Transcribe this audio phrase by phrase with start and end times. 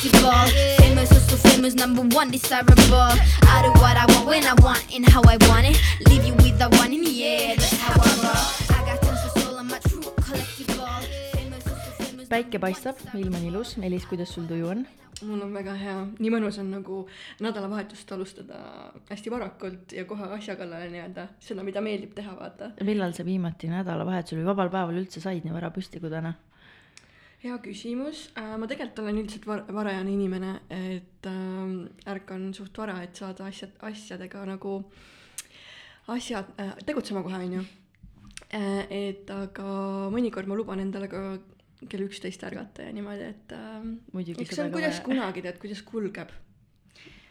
[0.00, 0.76] collectible.
[0.78, 3.12] Famous, oh so famous, number one desirable.
[3.52, 5.76] I do what I want when I want and how I want it.
[6.08, 7.56] Leave you with the one in the air.
[7.56, 8.76] That's how I roll.
[8.76, 10.88] I got tons of soul, I'm a true collectible.
[12.30, 14.86] Päike paistab, ilm on ilus, Meelis, kuidas sul tuju on?
[15.20, 17.02] mul on väga hea, nii mõnus on nagu
[17.44, 18.60] nädalavahetust alustada
[19.10, 22.70] hästi varakult ja kohe asja kallale nii-öelda, seda, mida meeldib teha, vaata.
[22.88, 26.32] millal sa viimati nädalavahetusel või vabal päeval üldse said nii vara püsti kui täna?
[27.40, 33.16] Hea küsimus, ma tegelikult olen üldiselt var-, varajane inimene, et äh, ärkan suht vara, et
[33.16, 34.80] saada asjad, asjadega nagu,
[36.12, 37.64] asjad äh,, tegutsema kohe, on ju.
[38.50, 39.72] et aga
[40.10, 41.20] mõnikord ma luban endale ka
[41.88, 46.32] kell üksteist ärgata ja niimoodi, et äh, eks see on, kuidas kunagi tead, kuidas kulgeb.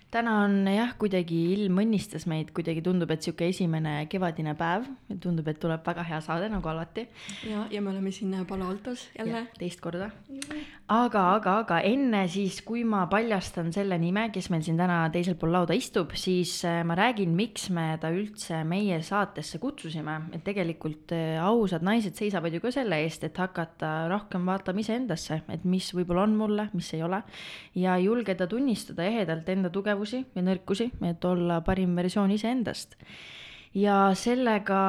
[0.10, 4.88] Täna on jah, kuidagi ilm õnnistas meid, kuidagi tundub, et sihuke esimene kevadine päev,
[5.22, 7.06] tundub, et tuleb väga hea saade nagu alati.
[7.46, 9.46] ja, ja me oleme siin Palo Altos jälle.
[9.60, 10.10] teist korda.
[10.90, 15.38] aga, aga, aga enne siis, kui ma paljastan selle nime, kes meil siin täna teisel
[15.38, 20.44] pool lauda istub, siis äh, ma räägin, miks me ta üldse meie saatesse kutsusime, et
[20.48, 25.70] tegelikult äh, ausad naised seisavad ju ka selle eest, et hakata rohkem vaatama iseendasse, et
[25.70, 27.22] mis võib-olla on mulle, mis ei ole.
[27.78, 29.99] ja julgeda tunnistada ehedalt enda tugevusi
[30.36, 32.96] ja nõrkusi, et olla parim versioon iseendast
[33.78, 34.80] ja sellega,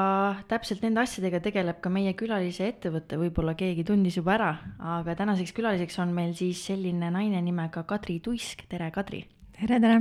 [0.48, 4.52] täpselt nende asjadega tegeleb ka meie külalise ettevõte, võib-olla keegi tundis juba ära,
[4.96, 9.26] aga tänaseks külaliseks on meil siis selline naine nimega Kadri Tuisk, tere Kadri!
[9.60, 10.00] tere, tere!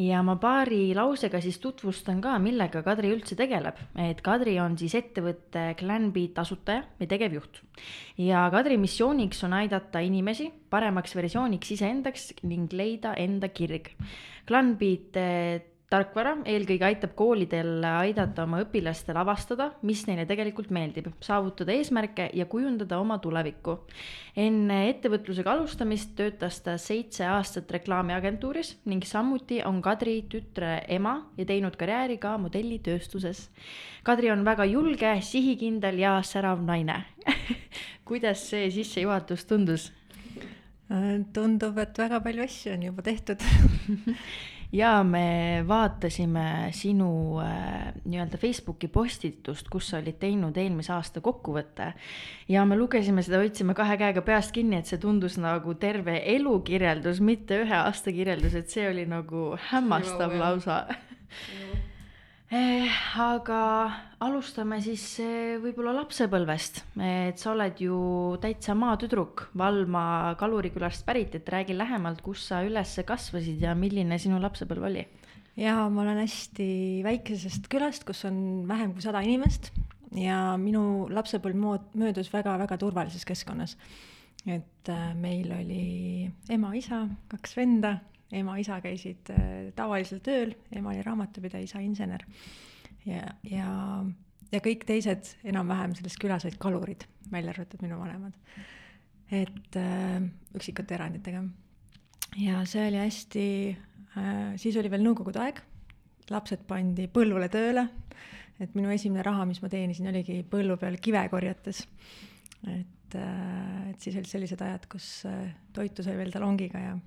[0.00, 4.94] Ja ma paari lausega siis tutvustan ka, millega Kadri üldse tegeleb, et Kadri on siis
[4.98, 7.60] ettevõtte Clanbeat asutaja või tegevjuht.
[8.24, 13.92] ja Kadri missiooniks on aidata inimesi paremaks versiooniks iseendaks ning leida enda kirg.
[14.48, 15.60] Clanbeat eh,
[15.90, 22.46] tarkvara eelkõige aitab koolidel aidata oma õpilastel avastada, mis neile tegelikult meeldib, saavutada eesmärke ja
[22.46, 23.76] kujundada oma tulevikku.
[24.36, 31.44] enne ettevõtlusega alustamist töötas ta seitse aastat reklaamiagentuuris ning samuti on Kadri tütre ema ja
[31.44, 33.48] teinud karjääri ka modellitööstuses.
[34.04, 37.02] Kadri on väga julge, sihikindel ja särav naine.
[38.10, 39.90] kuidas see sissejuhatus tundus?
[41.32, 43.42] Tundub, et väga palju asju on juba tehtud.
[44.72, 51.92] ja me vaatasime sinu äh, nii-öelda Facebooki postitust, kus sa olid teinud eelmise aasta kokkuvõtte
[52.48, 56.56] ja me lugesime seda, hoidsime kahe käega peast kinni, et see tundus nagu terve elu
[56.66, 60.40] kirjeldus, mitte ühe aasta kirjeldus, et see oli nagu hämmastav jah.
[60.44, 60.82] lausa.
[62.50, 62.90] Eh,
[63.22, 63.58] aga
[64.26, 67.98] alustame siis eh, võib-olla lapsepõlvest, et sa oled ju
[68.42, 74.42] täitsa maatüdruk, Valma Kalurikülast pärit, et räägi lähemalt, kus sa üles kasvasid ja milline sinu
[74.42, 75.06] lapsepõlv oli?
[75.60, 76.66] ja ma olen hästi
[77.06, 79.70] väikesest külast, kus on vähem kui sada inimest
[80.18, 83.76] ja minu lapsepõlv mood- möödus väga-väga turvalises keskkonnas.
[84.50, 84.90] et
[85.22, 88.00] meil oli ema-isa, kaks venda,
[88.32, 92.26] ema-isa käisid äh, tavalisel tööl, ema oli raamatupidaja, isa insener.
[93.06, 93.70] ja, ja,
[94.52, 98.36] ja kõik teised enam-vähem selles külas olid kalurid, välja arvatud minu vanemad.
[99.30, 100.22] et äh,
[100.54, 101.44] üksikute eranditega
[102.38, 103.46] ja see oli hästi
[104.16, 105.60] äh,, siis oli veel nõukogude aeg,
[106.30, 107.88] lapsed pandi põllule tööle,
[108.60, 111.86] et minu esimene raha, mis ma teenisin, oligi põllu peal kive korjates.
[112.68, 116.98] et äh,, et siis olid sellised ajad, kus äh, toitu sai veel talongiga ja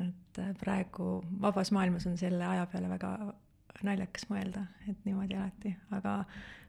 [0.00, 3.14] et äh, praegu vabas maailmas on selle aja peale väga
[3.84, 6.20] naljakas mõelda, et niimoodi elati, aga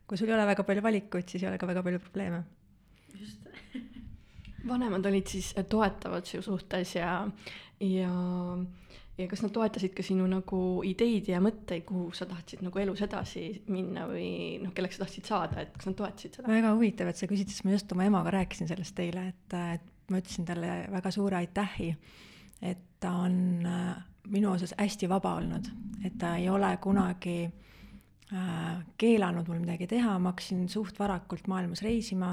[0.06, 2.44] kui sul ei ole väga palju valikuid, siis ei ole ka väga palju probleeme.
[4.69, 7.12] Vanemad olid siis äh, toetavad su suhtes ja,
[7.80, 8.12] ja,
[9.18, 13.03] ja kas nad toetasid ka sinu nagu ideid ja mõtteid, kuhu sa tahtsid nagu elus
[13.06, 14.30] edasi minna või
[14.64, 16.50] noh, kelleks sa tahtsid saada, et kas nad toetasid seda?
[16.50, 20.12] väga huvitav, et sa küsid, sest ma just oma emaga rääkisin sellest eile, et, et
[20.12, 21.94] ma ütlesin talle väga suure aitähi,
[22.66, 23.96] et ta on äh,
[24.34, 25.68] minu osas hästi vaba olnud,
[26.06, 31.84] et ta ei ole kunagi äh, keelanud mul midagi teha, ma hakkasin suht varakult maailmas
[31.86, 32.32] reisima,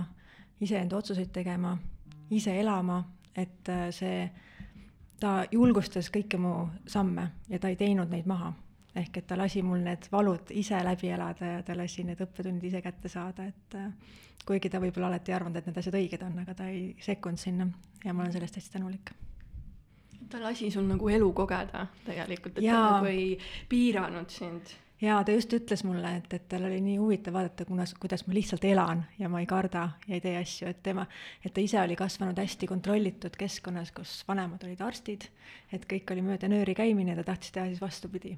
[0.65, 1.75] iseenda otsuseid tegema,
[2.31, 3.03] ise elama,
[3.37, 4.25] et äh, see,
[5.20, 6.55] ta julgustas kõiki mu
[6.88, 8.55] samme ja ta ei teinud neid maha
[8.96, 12.64] ehk et ta lasi mul need valud ise läbi elada ja ta lasi need õppetunnid
[12.69, 13.76] ise kätte saada, et
[14.44, 17.41] kuigi ta võib-olla alati ei arvanud, et need asjad õiged on, aga ta ei sekkunud
[17.41, 17.69] sinna
[18.05, 19.14] ja ma olen sellest hästi tänulik.
[20.30, 22.86] Ta lasi sul nagu elu kogeda tegelikult, et ta Jaa.
[22.96, 23.38] nagu ei
[23.69, 24.74] piiranud sind.
[25.02, 28.36] ja ta just ütles mulle, et, et tal oli nii huvitav vaadata, kuna, kuidas ma
[28.36, 31.06] lihtsalt elan ja ma ei karda ja ei tee asju, et tema,
[31.44, 35.26] et ta ise oli kasvanud hästi kontrollitud keskkonnas, kus vanemad olid arstid,
[35.72, 38.36] et kõik oli mööda nööri käimine ja ta tahtis teha siis vastupidi.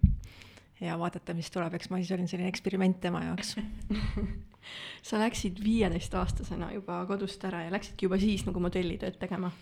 [0.81, 3.57] ja vaadata, mis tuleb, eks ma siis olin selline eksperiment tema jaoks.
[5.09, 9.53] sa läksid viieteistaastasena juba kodust ära ja läksidki juba siis nagu modellitööd tegema.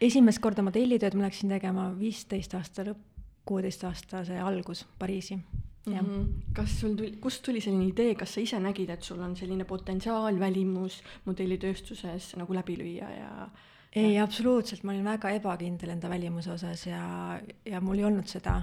[0.00, 3.04] Esimest korda modellitööd ma läksin tegema viisteist aasta lõpp,
[3.46, 5.36] kuueteistaastase algus Pariisi.
[5.86, 5.98] mm.
[5.98, 6.26] -hmm.
[6.52, 9.64] kas sul tuli, kust tuli selline idee, kas sa ise nägid, et sul on selline
[9.64, 13.48] potentsiaal, välimus modellitööstuses nagu läbi lüüa ja
[13.96, 17.00] ei, absoluutselt, ma olin väga ebakindel enda välimuse osas ja,
[17.64, 18.58] ja mul ei olnud seda.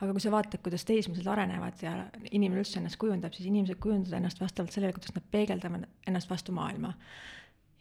[0.00, 1.94] aga kui sa vaatad, kuidas teismelised arenevad ja
[2.30, 6.54] inimene üldse ennast kujundab, siis inimesed kujundavad ennast vastavalt sellele, kuidas nad peegeldavad ennast vastu
[6.54, 6.92] maailma.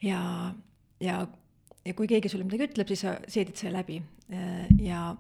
[0.01, 0.21] ja,
[1.03, 1.19] ja,
[1.85, 3.99] ja kui keegi sulle midagi ütleb, siis sa seedid selle läbi.
[4.81, 5.11] Ja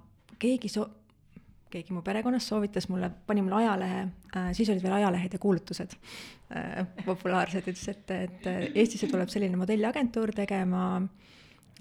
[0.41, 0.89] keegi so-,
[1.75, 5.95] keegi mu perekonnast soovitas mulle, pani mulle ajalehe äh,, siis olid veel ajalehed ja kuulutused
[6.55, 11.25] äh, populaarsed, ütles, et, et Eestisse tuleb selline modelliagentuur tegema äh,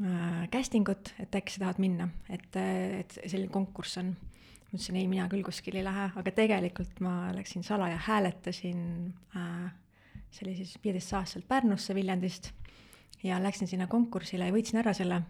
[0.03, 4.15] äh, casting ut, et äkki sa tahad minna, et, et selline konkurss on.
[4.15, 8.85] ma ütlesin ei, mina küll kuskile ei lähe, aga tegelikult ma läksin salaja, hääletasin
[9.39, 9.71] äh,,
[10.35, 12.51] see oli siis viieteistaastaselt Pärnusse Viljandist
[13.23, 15.23] ja läksin sinna konkursile ja võitsin ära selle.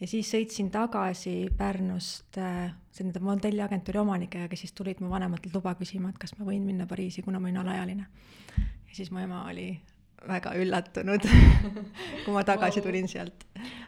[0.00, 5.74] ja siis sõitsin tagasi Pärnust äh, nende modelliagentuuri omanikega, kes siis tulid mu vanematelt luba
[5.78, 8.06] küsima, et kas ma võin minna Pariisi, kuna ma olin alaealine.
[8.58, 9.70] ja siis mu ema oli
[10.26, 11.26] väga üllatunud
[12.24, 13.44] kui ma tagasi tulin sealt.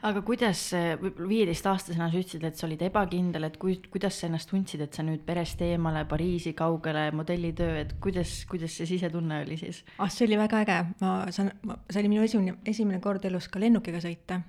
[0.06, 0.62] aga kuidas,
[1.00, 4.97] võib-olla viieteistaastasena sa ütlesid, et sa olid ebakindel, et kui, kuidas sa ennast tundsid, et
[4.97, 9.82] sa nüüd perest eemale, Pariisi kaugele, modellitöö, et kuidas, kuidas see sisetunne oli siis?
[9.99, 11.53] ah, see oli väga äge, ma saan,
[11.91, 14.43] see oli minu esimene, esimene kord elus ka lennukiga sõita.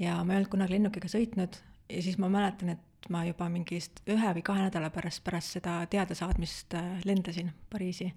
[0.00, 1.60] ja ma ei olnud kunagi lennukiga sõitnud
[1.90, 5.82] ja siis ma mäletan, et ma juba mingist ühe või kahe nädala pärast, pärast seda
[5.92, 8.08] teadasaatmist äh, lendasin Pariisi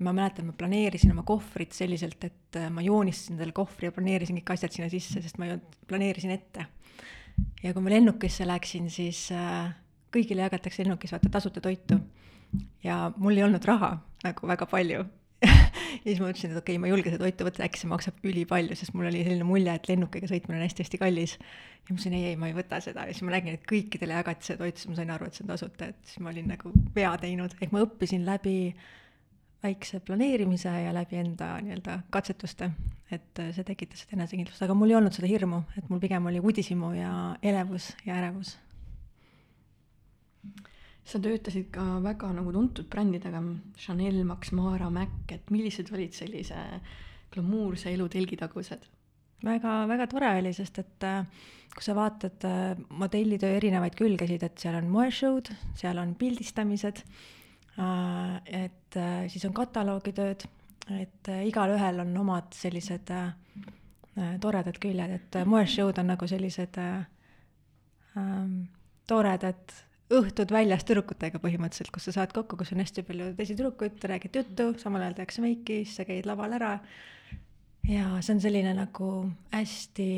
[0.00, 4.38] ma mäletan, ma planeerisin oma kohvrit selliselt, et äh, ma joonistasin endale kohvri ja planeerisin
[4.40, 5.58] kõik asjad sinna sisse, sest ma ju
[5.90, 6.66] planeerisin ette.
[7.62, 9.72] ja kui ma lennukisse läksin, siis äh,
[10.12, 12.00] kõigile jagatakse lennukis vaata tasuta toitu.
[12.84, 15.02] ja mul ei olnud raha nagu väga palju
[15.42, 15.48] ja
[16.06, 18.26] siis ma mõtlesin, et okei okay,, ma ei julge seda toitu võtta, äkki see maksab
[18.28, 21.36] ülipalju, sest mul oli selline mulje, et lennukiga sõitmine on hästi-hästi kallis.
[21.36, 24.18] ja ma ütlesin ei, ei, ma ei võta seda ja siis ma nägin, et kõikidele
[24.20, 26.52] jagati seda toitu, siis ma sain aru, et see on tasuta, et siis ma olin
[26.54, 28.90] nagu vea teinud, ehk ma õppisin läbi äh,
[29.62, 32.70] väikse planeerimise ja läbi enda nii-öelda katsetuste,
[33.10, 36.26] et äh, see tekitas seda enesekindlust, aga mul ei olnud seda hirmu, et mul pigem
[36.30, 37.12] oli uudishimu ja
[37.42, 38.56] elevus ja ärevus.
[41.04, 43.40] sa töötasid ka väga nagu tuntud brändidega,
[43.78, 46.58] Chanel, Max Mara, Mac, et millised olid sellise
[47.34, 48.86] glamuurse elu telgitagused?
[49.42, 51.24] väga, väga tore oli, sest et äh,
[51.74, 57.02] kui sa vaatad äh, modellitöö erinevaid külgesid, et seal on moeshow'd, seal on pildistamised
[57.76, 60.44] et äh, siis on kataloogitööd,
[60.92, 63.12] et äh, igalühel on omad sellised
[64.42, 68.50] toredad küljed, et moeshow'd on nagu sellised ähm,
[69.08, 69.72] toredad
[70.12, 74.10] õhtud väljas tüdrukutega põhimõtteliselt, kus sa saad kokku, kus on hästi palju teisi tüdrukuid, te
[74.10, 76.74] räägite juttu, samal ajal tehakse meiki, siis sa käid laval ära.
[77.88, 79.08] ja see on selline nagu
[79.54, 80.10] hästi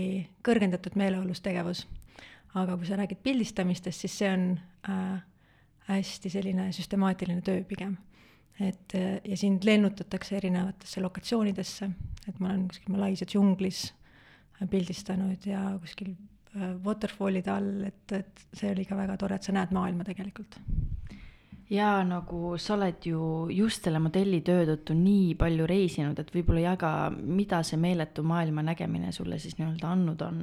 [0.44, 1.86] kõrgendatud meeleolus tegevus.
[2.54, 4.58] aga kui sa räägid pildistamistest, siis see on
[4.88, 5.22] äh,
[5.88, 7.96] hästi selline süstemaatiline töö pigem.
[8.60, 11.88] et ja sind lennutatakse erinevatesse lokatsioonidesse,
[12.28, 13.88] et ma olen kuskil Malaisia džunglis
[14.70, 16.12] pildistanud ja kuskil
[16.54, 20.60] äh, waterfall'ide all, et, et see oli ka väga tore, et sa näed maailma tegelikult
[21.70, 26.90] ja nagu sa oled ju just selle modellitöö tõttu nii palju reisinud, et võib-olla jaga,
[27.10, 30.42] mida see meeletu maailma nägemine sulle siis nii-öelda andnud on.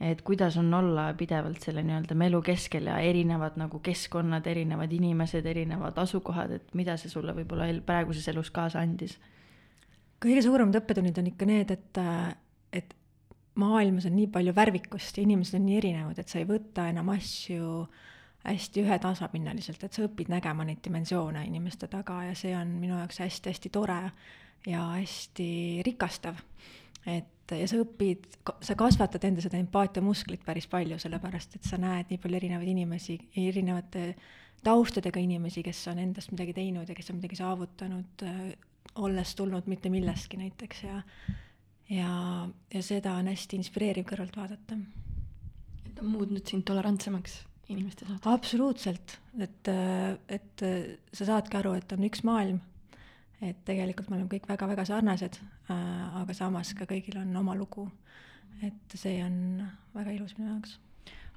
[0.00, 5.46] et kuidas on olla pidevalt selle nii-öelda melu keskel ja erinevad nagu keskkonnad, erinevad inimesed,
[5.46, 9.18] erinevad asukohad, et mida see sulle võib-olla praeguses elus kaasa andis?
[10.22, 12.00] kõige suuremad õppetunnid on ikka need, et,
[12.72, 12.94] et
[13.58, 17.10] maailmas on nii palju värvikust ja inimesed on nii erinevad, et sa ei võta enam
[17.12, 18.10] asju äh,
[18.44, 23.20] hästi ühetasapinnaliselt, et sa õpid nägema neid dimensioone inimeste taga ja see on minu jaoks
[23.22, 24.00] hästi-hästi tore
[24.66, 25.48] ja hästi
[25.86, 26.40] rikastav.
[27.06, 28.26] et ja sa õpid,
[28.64, 33.18] sa kasvatad enda seda empaatiamusklit päris palju, sellepärast et sa näed nii palju erinevaid inimesi,
[33.36, 34.14] erinevate
[34.64, 38.26] taustadega inimesi, kes on endast midagi teinud ja kes on midagi saavutanud,
[39.02, 40.98] olles tulnud mitte millestki näiteks ja
[41.90, 44.78] ja, ja seda on hästi inspireeriv kõrvalt vaadata.
[45.86, 48.28] et on muutnud sind tolerantsemaks inimeste suhtes?
[48.30, 49.72] absoluutselt, et,
[50.36, 50.66] et
[51.12, 52.60] sa saadki aru, et on üks maailm,
[53.42, 55.40] et tegelikult me oleme kõik väga-väga sarnased,
[55.72, 57.88] aga samas ka kõigil on oma lugu.
[58.62, 59.62] et see on
[59.94, 60.78] väga ilus minu jaoks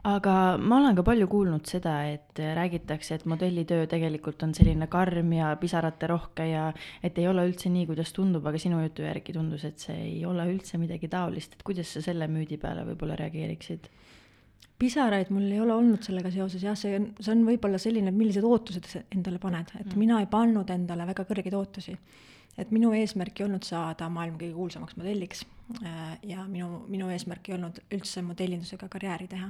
[0.05, 5.33] aga ma olen ka palju kuulnud seda, et räägitakse, et modellitöö tegelikult on selline karm
[5.33, 6.67] ja pisaraterohke ja
[7.03, 10.19] et ei ole üldse nii, kuidas tundub, aga sinu jutu järgi tundus, et see ei
[10.29, 13.89] ole üldse midagi taolist, et kuidas sa selle müüdi peale võib-olla reageeriksid?
[14.79, 18.43] Pisaraid mul ei ole olnud sellega seoses, jah, see on, see on võib-olla selline, millised
[18.43, 19.99] ootused sa endale paned, et mm.
[19.99, 21.97] mina ei pannud endale väga kõrgeid ootusi.
[22.57, 25.43] et minu eesmärk ei olnud saada maailma kõige kuulsamaks modelliks,
[25.83, 29.49] Äh, ja minu, minu eesmärk ei olnud üldse modellindusega karjääri teha.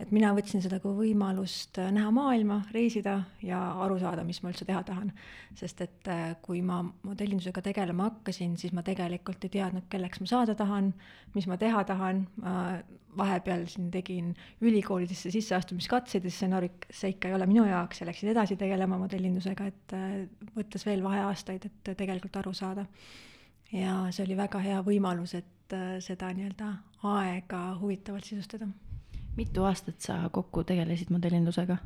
[0.00, 4.50] Et mina võtsin seda kui võimalust äh, näha maailma, reisida ja aru saada, mis ma
[4.52, 5.12] üldse teha tahan.
[5.54, 10.30] sest et äh, kui ma modellindusega tegelema hakkasin, siis ma tegelikult ei teadnud, kelleks ma
[10.30, 10.92] saada tahan,
[11.34, 12.24] mis ma teha tahan,
[13.16, 18.02] vahepeal siin tegin ülikoolidesse sisseastumiskatseid ja siis sain aru, see ikka ei ole minu jaoks
[18.02, 19.94] ja läksin edasi tegelema modellindusega, et
[20.56, 22.86] võttes veel vaheaastaid, et tegelikult aru saada
[23.74, 26.70] ja see oli väga hea võimalus, et äh, seda nii-öelda
[27.14, 28.68] aega huvitavalt sisustada.
[29.36, 31.78] Mitu aastat sa kokku tegelesid modellindusega?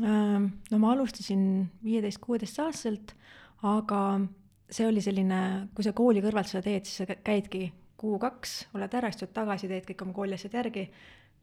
[0.00, 1.42] Ähm, no ma alustasin
[1.84, 3.14] viieteist-kuueteist-aastaselt,
[3.66, 4.02] aga
[4.70, 5.40] see oli selline,
[5.74, 7.66] kui sa kooli kõrvalt seda teed, siis sa käidki
[8.00, 10.86] kuu-kaks, oled ära, istud tagasi, teed kõik oma kooliasjad järgi,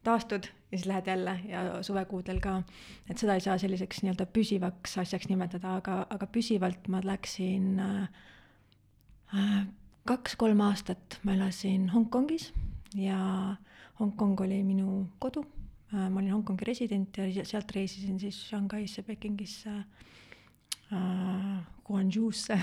[0.06, 2.62] taastud ja siis lähed jälle ja suvekuudel ka.
[3.10, 9.66] et seda ei saa selliseks nii-öelda püsivaks asjaks nimetada, aga, aga püsivalt ma läksin äh,
[10.08, 12.52] kaks-kolm aastat ma elasin Hongkongis
[12.96, 13.18] ja
[13.98, 15.44] Hongkong oli minu kodu.
[15.90, 19.70] ma olin Hongkongi resident ja sealt reisisin siis Shanghai'sse, Pekingisse
[20.92, 22.58] äh,, Guangzhou'sse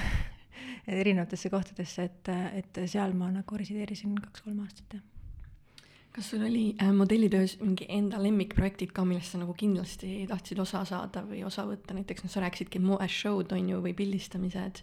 [1.01, 5.11] erinevatesse kohtadesse, et, et seal ma nagu resideerisin kaks-kolm aastat, jah
[6.15, 10.85] kas sul oli äh, modellitöös mingi enda lemmikprojektid ka, millest sa nagu kindlasti tahtsid osa
[10.87, 14.79] saada või osa võtta, näiteks noh, sa rääkisidki moeshow'd on ju, või pildistamised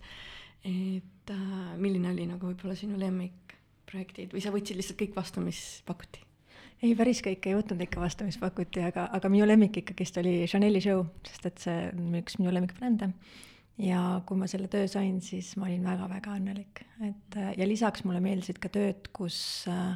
[0.65, 5.83] et äh, milline oli nagu võib-olla sinu lemmikprojektid või sa võtsid lihtsalt kõik vastu, mis
[5.87, 6.23] pakuti?
[6.83, 10.43] Ei, päris kõike ei võtnud ikka vastu, mis pakuti, aga, aga minu lemmik ikkagist oli
[10.51, 13.12] Chanel'i show, sest et see on üks minu lemmikbrände.
[13.83, 18.05] ja kui ma selle töö sain, siis ma olin väga-väga õnnelik, et äh, ja lisaks
[18.05, 19.39] mulle meeldisid ka tööd, kus
[19.71, 19.95] äh,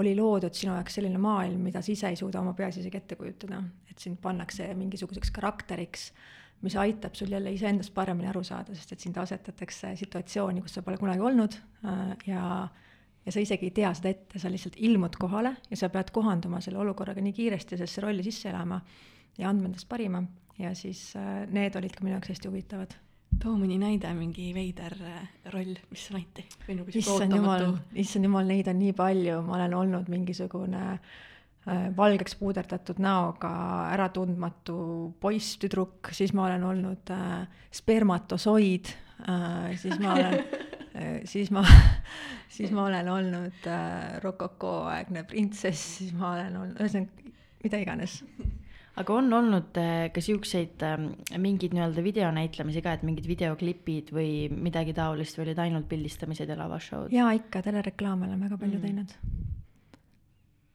[0.00, 3.18] oli loodud sinu jaoks selline maailm, mida sa ise ei suuda oma peas isegi ette
[3.20, 6.08] kujutada, et sind pannakse mingisuguseks karakteriks
[6.64, 10.82] mis aitab sul jälle iseendast paremini aru saada, sest et sind asetatakse situatsiooni, kus sa
[10.86, 12.44] pole kunagi olnud äh, ja
[13.26, 16.60] ja sa isegi ei tea seda ette, sa lihtsalt ilmud kohale ja sa pead kohanduma
[16.64, 18.80] selle olukorraga nii kiiresti sellesse rolli sisse elama
[19.38, 20.22] ja andma endast parima
[20.58, 22.96] ja siis äh, need olid ka minu jaoks hästi huvitavad.
[23.42, 27.70] too mõni näide, mingi veider äh, roll, mis sulle anti või nagu sihuke ootamatu?
[28.04, 33.54] issand jumal, neid on nii palju, ma olen olnud mingisugune äh, valgeks puuderdatud näoga
[33.96, 34.76] äratundmatu
[35.20, 38.94] poiss, tüdruk, siis ma olen olnud äh, spermatosoid
[39.26, 40.38] äh,, siis ma olen
[41.24, 41.64] siis ma,
[42.56, 47.32] siis ma olen olnud äh, rokokooaegne printsess, siis ma olen olnud, ühesõnaga
[47.64, 48.20] mida iganes
[49.00, 50.94] aga on olnud äh, ka siukseid äh,
[51.40, 56.58] mingeid nii-öelda videonäitlemisi ka, et mingid videoklipid või midagi taolist või olid ainult pildistamised ja
[56.60, 57.14] lavashow'd?
[57.14, 58.84] jaa, ikka, telereklaame olen väga palju mm.
[58.86, 59.10] teinud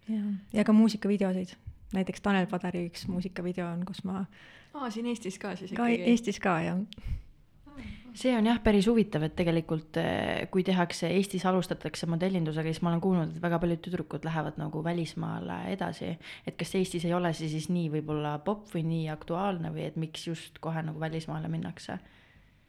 [0.09, 0.21] ja,
[0.59, 1.55] ja ka muusikavideosid,
[1.95, 4.25] näiteks Tanel Padari üks muusikavideo on, kus ma.
[4.73, 6.11] aa, siin Eestis ka siis ka ikkagi?
[6.11, 6.83] Eestis ka jah
[8.19, 12.91] see on jah, päris huvitav, et tegelikult eh, kui tehakse, Eestis alustatakse modellindusega, siis ma
[12.91, 16.15] olen kuulnud, et väga paljud tüdrukud lähevad nagu välismaale edasi.
[16.47, 19.99] et kas Eestis ei ole see siis nii võib-olla popp või nii aktuaalne või et
[19.99, 21.99] miks just kohe nagu välismaale minnakse?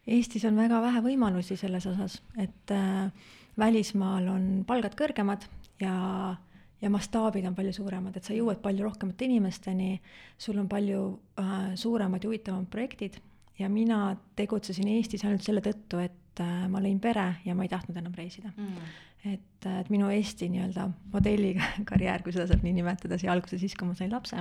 [0.07, 3.11] Eestis on väga vähe võimalusi selles osas, et äh,
[3.59, 5.49] välismaal on palgad kõrgemad
[5.81, 6.37] ja
[6.81, 9.99] ja mastaabid on palju suuremad, et sa jõuad palju rohkemate inimesteni,
[10.40, 11.02] sul on palju
[11.40, 13.19] äh, suuremad ja huvitavamad projektid
[13.61, 17.73] ja mina tegutsesin Eestis ainult selle tõttu, et äh, ma lõin pere ja ma ei
[17.73, 18.93] tahtnud enam reisida mm..
[19.33, 21.55] et, äh, et minu Eesti nii-öelda modelli
[21.90, 24.40] karjäär, kui seda saab nii nimetada, sai alguse siis, kui ma sain lapse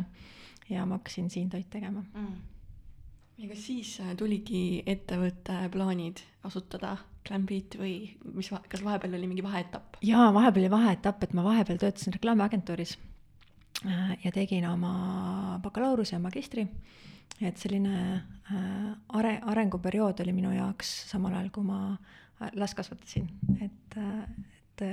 [0.69, 2.39] ja ma hakkasin siin töid tegema mm
[3.39, 6.97] ja kas siis äh, tuligi ettevõtte plaanid asutada
[7.27, 7.93] Glambeat või
[8.35, 9.99] mis, kas vahepeal oli mingi vaheetapp?
[10.03, 12.97] jaa, vahepeal oli vaheetapp, et ma vahepeal töötasin reklaamiagentuuris
[14.23, 16.65] ja tegin oma bakalaureuse ja magistri.
[17.41, 21.81] Et selline äh, are-, arenguperiood oli minu jaoks samal ajal, kui ma
[22.55, 23.25] last kasvatasin,
[23.59, 24.83] et, et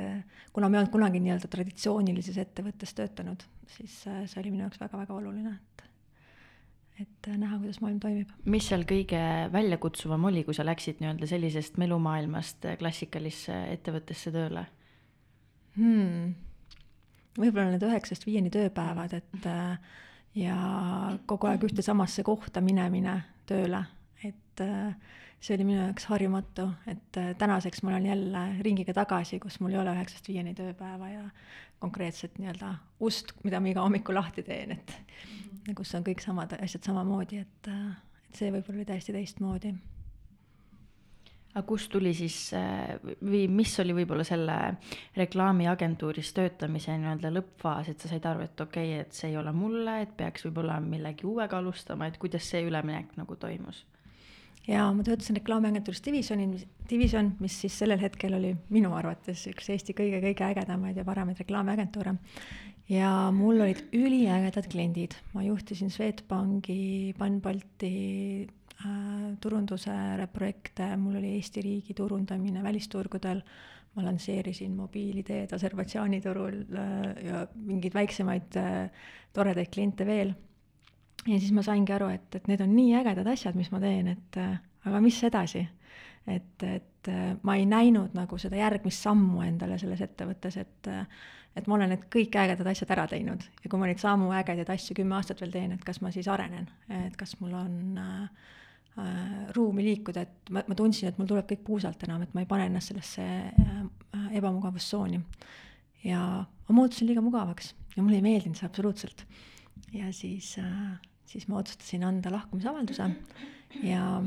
[0.53, 3.45] kuna ma ei olnud kunagi nii-öelda traditsioonilises ettevõttes töötanud,
[3.77, 5.77] siis see oli minu jaoks väga-väga oluline, et
[7.01, 8.33] et äh, näha, kuidas maailm toimib.
[8.49, 9.21] mis seal kõige
[9.53, 14.65] väljakutsuvam oli, kui sa läksid nii-öelda sellisest melumaailmast äh, klassikalisse ettevõttesse tööle
[15.77, 16.35] hmm.?
[17.37, 19.97] võib-olla need üheksast viieni tööpäevad, et äh,
[20.37, 20.57] ja
[21.27, 23.83] kogu aeg ühte samasse kohta minemine tööle,
[24.25, 24.63] et
[25.41, 29.81] see oli minu jaoks harjumatu, et tänaseks ma olen jälle ringiga tagasi, kus mul ei
[29.81, 31.25] ole üheksast viieni tööpäeva ja
[31.79, 32.73] konkreetset nii-öelda
[33.05, 34.97] ust, mida ma iga hommiku lahti teen, et
[35.69, 37.71] ja kus on kõik samad asjad samamoodi, et,
[38.29, 39.75] et see võib-olla oli täiesti teistmoodi.
[41.57, 42.51] Aga kust tuli siis
[43.25, 44.57] või mis oli võib-olla selle
[45.17, 49.55] reklaamiagentuuris töötamise nii-öelda lõppfaas, et sa said aru, et okei okay,, et see ei ole
[49.57, 53.87] mulle, et peaks võib-olla millegi uuega alustama, et kuidas see üleminek nagu toimus?
[54.69, 56.57] ja ma töötasin reklaamiagentuuris Divisionin,
[56.91, 62.17] Division, mis siis sellel hetkel oli minu arvates üks Eesti kõige-kõige ägedamaid ja paremaid reklaamiagentuure.
[62.91, 67.95] ja mul olid üliägedad kliendid, ma juhtisin Swedbanki, Banbalti
[68.45, 68.66] äh,
[69.41, 69.93] turunduse
[70.33, 73.41] projekte, mul oli Eesti riigi turundamine välisturgudel,
[73.97, 80.35] ma lansseerisin mobiil-ID-d Aserbaidžaani turul äh, ja mingeid väiksemaid äh, toredaid kliente veel.
[81.27, 84.13] Ja siis ma saingi aru, et, et need on nii ägedad asjad, mis ma teen,
[84.13, 85.65] et äh, aga mis edasi.
[86.27, 91.07] et, et äh, ma ei näinud nagu seda järgmist sammu endale selles ettevõttes, et äh,
[91.57, 93.45] et ma olen need kõik ägedad asjad ära teinud.
[93.65, 96.29] Ja kui ma neid samu ägedaid asju kümme aastat veel teen, et kas ma siis
[96.29, 98.66] arenen, et kas mul on äh, äh,
[99.57, 102.49] ruumi liikuda, et ma, ma tundsin, et mul tuleb kõik puusalt enam, et ma ei
[102.49, 105.21] pane ennast sellesse äh, ebamugavustsooni.
[106.05, 106.21] ja
[106.69, 109.27] ma muutusin liiga mugavaks ja mulle ei meeldinud see absoluutselt.
[109.93, 113.11] ja siis äh, siis ma otsustasin anda lahkumisavalduse
[113.83, 114.23] ja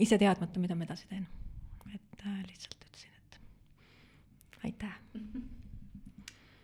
[0.00, 1.26] ise teadmata, mida ma edasi teen.
[1.94, 3.38] et äh, lihtsalt ütlesin, et
[4.64, 4.94] aitäh.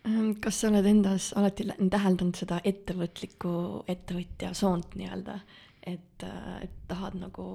[0.07, 3.53] Ähm, kas sa oled endas alati täheldanud seda ettevõtliku
[3.87, 5.39] ettevõtja soont nii-öelda,
[5.93, 7.45] et, äh, et tahad nagu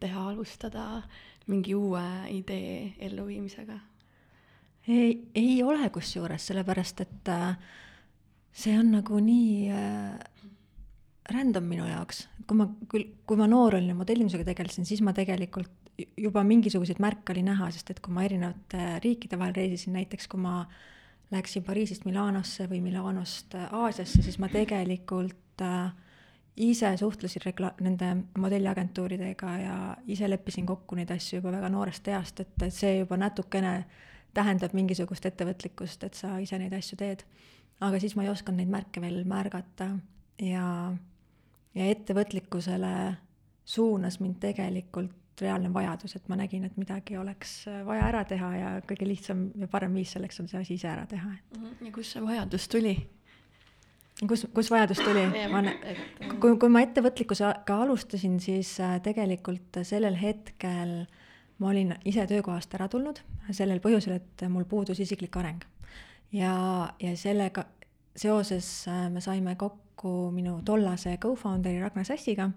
[0.00, 1.02] teha, alustada
[1.46, 3.78] mingi uue idee elluviimisega?
[4.88, 7.56] ei, ei ole kusjuures, sellepärast et äh,
[8.52, 10.16] see on nagu nii äh,
[11.32, 15.14] random minu jaoks, kui ma küll, kui ma noor olin ja modellimisega tegelesin, siis ma
[15.16, 15.70] tegelikult
[16.18, 20.40] juba mingisuguseid märke oli näha, sest et kui ma erinevate riikide vahel reisisin, näiteks kui
[20.40, 20.62] ma
[21.32, 25.92] läksin Pariisist Milanosse või Milanost Aasiasse, siis ma tegelikult äh,
[26.56, 32.40] ise suhtlesin regla-, nende modelliagentuuridega ja ise leppisin kokku neid asju juba väga noorest east,
[32.40, 33.84] et, et see juba natukene
[34.34, 37.24] tähendab mingisugust ettevõtlikkust, et sa ise neid asju teed.
[37.80, 39.88] aga siis ma ei osanud neid märke veel märgata
[40.40, 40.92] ja
[41.74, 42.92] ja ettevõtlikkusele
[43.64, 48.70] suunas mind tegelikult reaalne vajadus, et ma nägin, et midagi oleks vaja ära teha ja
[48.86, 51.58] kõige lihtsam ja parem viis selleks on see asi ise ära teha, et.
[51.58, 51.86] Mhm.
[51.86, 52.94] ja kust see vajadus tuli?
[54.28, 55.24] Kus, kus vajadus tuli?
[55.52, 55.62] ma,
[56.40, 61.02] kui, kui ma ettevõtlikkusega alustasin, siis äh, tegelikult sellel hetkel
[61.62, 63.20] ma olin ise töökohast ära tulnud,
[63.54, 65.62] sellel põhjusel, et mul puudus isiklik areng.
[66.32, 66.54] ja,
[67.02, 67.66] ja sellega
[68.16, 72.50] seoses äh, me saime kokku minu tollase co-founder'i Ragnar Sassiga,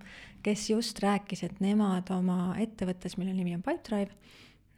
[0.43, 4.11] kes just rääkis, et nemad oma ettevõttes, mille nimi on Pipedrive,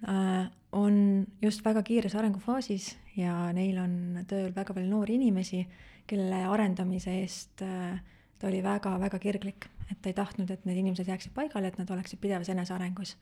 [0.08, 5.64] äh, on just väga kiires arengufaasis ja neil on tööl väga palju noori inimesi,
[6.08, 7.98] kelle arendamise eest äh,
[8.40, 11.90] ta oli väga-väga kirglik, et ta ei tahtnud, et need inimesed jääksid paigale, et nad
[11.94, 13.16] oleksid pidevas enesearengus.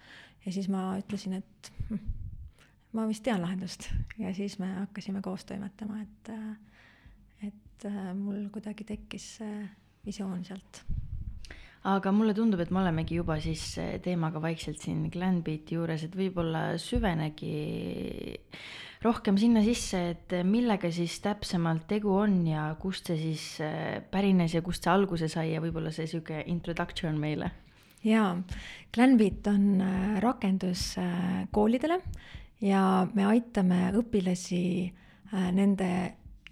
[0.45, 2.01] ja siis ma ütlesin, et hm,
[2.97, 8.47] ma vist tean lahendust ja siis me hakkasime koos toimetama, et äh, et äh, mul
[8.53, 9.65] kuidagi tekkis see
[10.05, 10.83] visioon sealt.
[11.85, 16.75] aga mulle tundub, et me olemegi juba siis teemaga vaikselt siin Glenbeati juures, et võib-olla
[16.81, 17.55] süvenegi
[19.05, 24.57] rohkem sinna sisse, et millega siis täpsemalt tegu on ja kust see siis äh, pärines
[24.57, 27.51] ja kust see alguse sai ja võib-olla see sihuke introduction meile.
[28.05, 28.35] jaa,
[28.93, 29.81] Glenbeat on
[30.21, 30.93] rakendus
[31.51, 31.99] koolidele
[32.61, 34.61] ja me aitame õpilasi
[35.33, 35.89] nende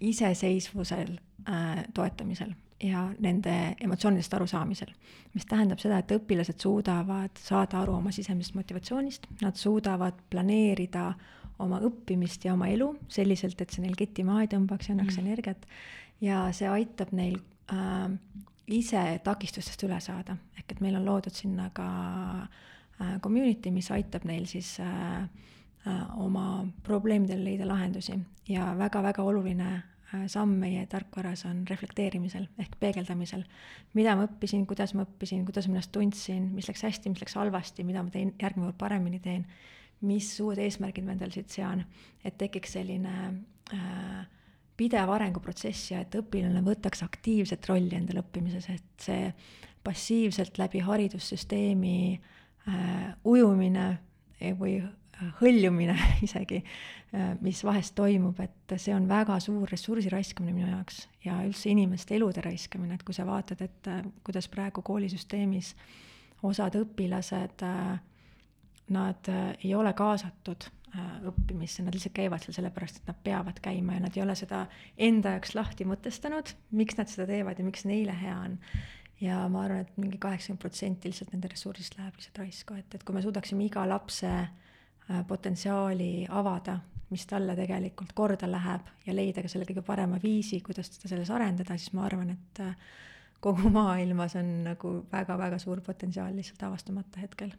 [0.02, 1.14] iseseisvusel
[1.94, 2.50] toetamisel
[2.82, 4.90] ja nende emotsioonidest arusaamisel.
[5.34, 11.12] mis tähendab seda, et õpilased suudavad saada aru oma sisemisest motivatsioonist, nad suudavad planeerida
[11.62, 15.18] oma õppimist ja oma elu selliselt, et see neil keti maha ei tõmbaks ja annaks
[15.18, 15.26] mm.
[15.26, 15.66] energiat.
[16.20, 17.38] ja see aitab neil
[17.72, 18.10] äh,
[18.66, 21.88] ise takistustest üle saada, ehk et meil on loodud sinna ka
[22.44, 25.24] äh, community, mis aitab neil siis äh,
[25.86, 29.82] äh, oma probleemidele leida lahendusi ja väga-väga oluline
[30.14, 33.44] Äh, samm meie tarkvaras on reflekteerimisel ehk peegeldamisel.
[33.94, 37.34] mida ma õppisin, kuidas ma õppisin, kuidas ma ennast tundsin, mis läks hästi, mis läks
[37.38, 39.46] halvasti, mida ma teen järgmine kord paremini teen,
[40.06, 41.84] mis uued eesmärgid ma endale siit sean,
[42.24, 43.14] et tekiks selline
[43.74, 44.24] äh,
[44.76, 49.30] pidev arenguprotsess ja et õpilane võtaks aktiivset rolli endale õppimises, et see
[49.84, 53.88] passiivselt läbi haridussüsteemi äh, ujumine
[54.58, 54.78] või
[55.40, 56.60] hõljumine isegi,
[57.14, 61.70] äh, mis vahest toimub, et see on väga suur ressursi raiskamine minu jaoks ja üldse
[61.72, 65.74] inimeste elude raiskamine, et kui sa vaatad, et äh, kuidas praegu koolisüsteemis
[66.44, 67.94] osad õpilased, äh,
[68.92, 70.66] nad ei ole kaasatud
[71.26, 74.60] õppimisse, nad lihtsalt käivad seal sellepärast, et nad peavad käima ja nad ei ole seda
[75.08, 78.58] enda jaoks lahti mõtestanud, miks nad seda teevad ja miks neile hea on.
[79.24, 83.02] Ja ma arvan, et mingi kaheksakümmend protsenti lihtsalt nende ressursist läheb lihtsalt raisku, et, et
[83.02, 84.52] kui me suudaksime iga lapse äh,
[85.10, 86.78] Äh, potentsiaali avada,
[87.10, 91.28] mis talle tegelikult korda läheb ja leida ka selle kõige parema viisi, kuidas teda selles
[91.28, 92.70] arendada, siis ma arvan, et äh,
[93.44, 97.52] kogu maailmas on nagu väga-väga suur potentsiaal lihtsalt avastamata hetkel.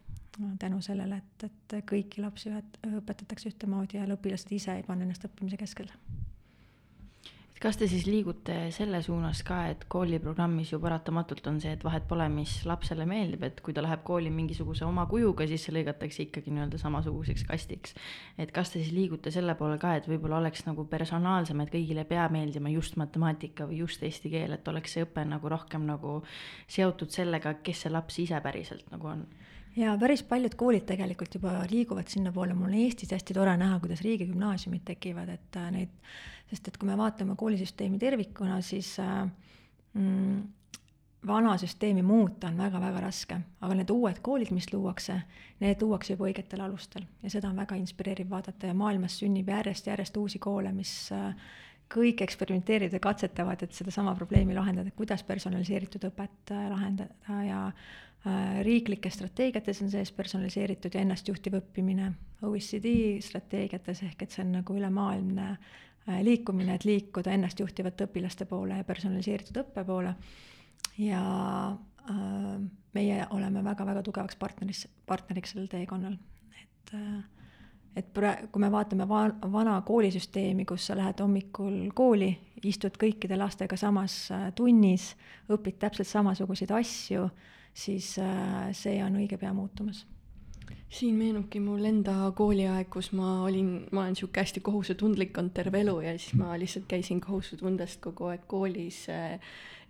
[0.60, 5.58] tänu sellele, et, et kõiki lapsi õpetatakse ühtemoodi ja õpilased ise ei pane ennast õppimise
[5.62, 5.94] keskele
[7.62, 12.04] kas te siis liigute selle suunas ka, et kooliprogrammis ju paratamatult on see, et vahet
[12.10, 16.26] pole, mis lapsele meeldib, et kui ta läheb kooli mingisuguse oma kujuga, siis see lõigatakse
[16.26, 17.96] ikkagi nii-öelda samasuguseks kastiks.
[18.38, 22.04] et kas te siis liigute selle poole ka, et võib-olla oleks nagu personaalsem, et kõigile
[22.04, 25.88] ei pea meeldima just matemaatika või just eesti keel, et oleks see õpe nagu rohkem
[25.88, 26.22] nagu
[26.68, 29.28] seotud sellega, kes see laps ise päriselt nagu on
[29.76, 34.04] ja päris paljud koolid tegelikult juba liiguvad sinnapoole, mul on Eestis hästi tore näha, kuidas
[34.06, 35.96] riigigümnaasiumid tekivad, et äh, neid,
[36.52, 39.26] sest et kui me vaatame koolisüsteemi tervikuna, siis äh,
[39.94, 40.40] mm,
[41.28, 45.20] vana süsteemi muuta on väga-väga raske, aga need uued koolid, mis luuakse,
[45.60, 47.06] need luuakse juba õigetel alustel.
[47.24, 48.70] Ja seda on väga inspireeriv vaadata.
[48.70, 51.34] Ja maailmas sünnib järjest-järjest uusi koole, mis äh,
[51.92, 57.62] kõik eksperimenteerivad ja katsetavad, et sedasama probleemi lahendada, kuidas personaliseeritud õpet lahendada ja
[58.64, 62.12] riiklikes strateegiates on sees personaliseeritud ja ennastjuhtiv õppimine,
[62.46, 68.80] OECD strateegiates ehk et see on nagu ülemaailmne äh, liikumine, et liikuda ennastjuhtivate õpilaste poole
[68.80, 70.16] ja personaliseeritud õppe poole.
[70.98, 71.22] ja
[71.70, 72.50] äh,
[72.94, 76.18] meie oleme väga-väga tugevaks partneris, partneriks sellel teekonnal,
[76.62, 77.24] et äh,
[77.96, 82.34] et praegu, kui me vaatame va-, vana koolisüsteemi, kus sa lähed hommikul kooli,
[82.68, 85.14] istud kõikide lastega samas äh, tunnis,
[85.48, 90.06] õpid täpselt samasuguseid asju äh,, siis äh, see on õige pea muutumas
[90.96, 95.82] siin meenubki mul enda kooliaeg, kus ma olin, ma olen sihuke hästi kohusetundlik olnud terve
[95.84, 99.40] elu ja siis ma lihtsalt käisin kohusetundest kogu aeg koolis äh,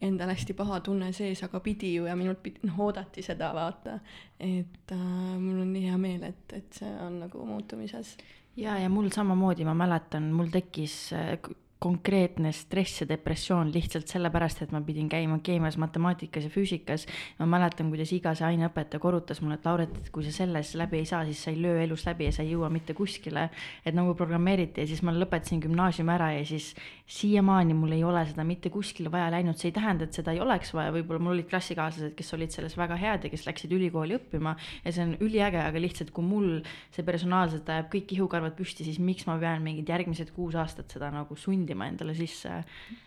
[0.01, 3.99] endal hästi paha tunne sees, aga pidi ju ja minult pidi, noh, oodati seda vaata.
[4.39, 5.03] et äh,
[5.39, 8.15] mul on nii hea meel, et, et see on nagu muutumises.
[8.57, 11.37] ja, ja mul samamoodi, ma mäletan, mul tekkis äh,
[11.79, 17.03] konkreetne stress ja depressioon lihtsalt sellepärast, et ma pidin käima keemias, matemaatikas ja füüsikas.
[17.39, 21.01] ma mäletan, kuidas iga see aineõpetaja korrutas mulle, et Lauret, et kui sa selles läbi
[21.01, 23.49] ei saa, siis sa ei löö elus läbi ja sa ei jõua mitte kuskile.
[23.85, 26.73] et nagu programmeeriti ja siis ma lõpetasin gümnaasiumi ära ja siis
[27.05, 30.39] siiamaani mul ei ole seda mitte kuskile vaja läinud, see ei tähenda, et seda ei
[30.39, 34.15] oleks vaja, võib-olla mul olid klassikaaslased, kes olid selles väga head ja kes läksid ülikooli
[34.15, 36.49] õppima ja see on üliäge, aga lihtsalt kui mul
[36.95, 41.11] see personaalselt ajab kõik ihukarvad püsti, siis miks ma pean mingid järgmised kuus aastat seda
[41.11, 42.61] nagu sundima sundima endale sisse.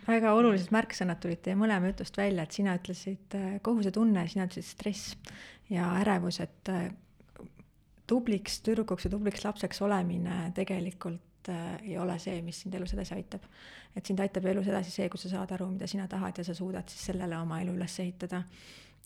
[0.07, 4.67] väga olulised märksõnad tulid teie mõlema jutust välja, et sina ütlesid äh, kohusetunne, sina ütlesid
[4.67, 5.15] stress
[5.71, 6.91] ja ärevus, et äh,
[8.09, 13.15] tubliks tüdrukuks ja tubliks lapseks olemine tegelikult äh, ei ole see, mis sind elus edasi
[13.15, 13.47] aitab.
[13.95, 16.55] et sind aitab elus edasi see, kui sa saad aru, mida sina tahad ja sa
[16.55, 18.43] suudad siis sellele oma elu üles ehitada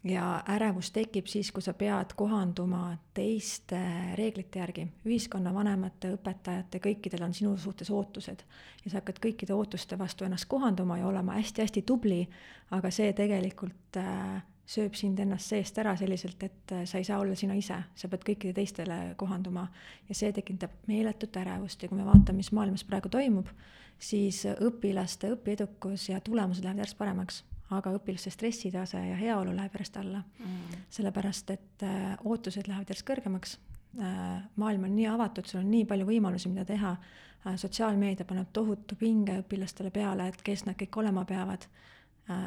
[0.04, 3.78] ja ärevus tekib siis, kui sa pead kohanduma teiste
[4.18, 4.86] reeglite järgi.
[5.06, 8.42] ühiskonna vanemate, õpetajate, kõikidel on sinu suhtes ootused.
[8.84, 12.24] Ja sa hakkad kõikide ootuste vastu ennast kohanduma ja olema hästi-hästi tubli,
[12.70, 17.20] aga see tegelikult äh, sööb sind ennast seest ära selliselt, et äh, sa ei saa
[17.20, 19.68] olla sina ise, sa pead kõikide teistele kohanduma.
[20.08, 21.82] Ja see tekitab meeletut ärevust.
[21.82, 23.54] Ja kui me vaatame, mis maailmas praegu toimub,
[24.02, 27.44] siis õpilaste õpiedukus ja tulemused lähevad järjest paremaks
[27.76, 30.80] aga õpilaste stressitase ja heaolu läheb järjest alla mm..
[30.90, 33.56] sellepärast, et äh, ootused lähevad järjest kõrgemaks
[34.00, 34.42] äh,.
[34.56, 37.56] maailm on nii avatud, sul on nii palju võimalusi, mida teha äh,.
[37.56, 41.68] sotsiaalmeedia paneb tohutu pinge õpilastele peale, et kes nad kõik olema peavad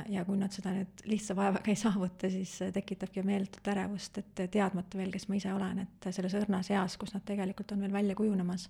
[0.10, 4.98] ja kui nad seda nüüd lihtsa vaevaga ei saavuta, siis tekitabki meeletut ärevust, et teadmata
[4.98, 8.16] veel, kes ma ise olen, et selles õrnas eas, kus nad tegelikult on veel välja
[8.16, 8.70] kujunemas.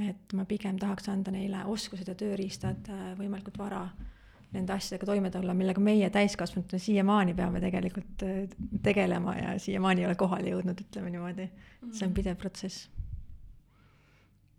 [0.00, 2.86] et ma pigem tahaks anda neile oskused ja tööriistad
[3.18, 3.82] võimalikult vara
[4.52, 10.08] nende asjadega toime tulla, millega meie täiskasvanutena siiamaani peame tegelikult äh, tegelema ja siiamaani ei
[10.10, 11.48] ole kohale jõudnud, ütleme niimoodi.
[11.92, 12.88] see on pidev protsess.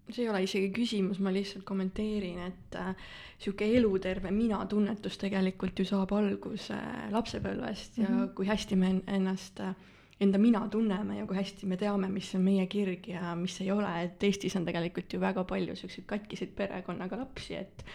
[0.09, 2.93] see ei ole isegi küsimus, ma lihtsalt kommenteerin, et äh,
[3.37, 8.33] sihuke eluterve mina-tunnetus tegelikult ju saab alguse äh, lapsepõlvest ja mm -hmm.
[8.35, 9.75] kui hästi me ennast äh,
[10.23, 13.71] enda mina tunneme ja kui hästi me teame, mis on meie kirg ja mis ei
[13.73, 17.85] ole, et Eestis on tegelikult ju väga palju siukseid katkiseid perekonnaga lapsi, et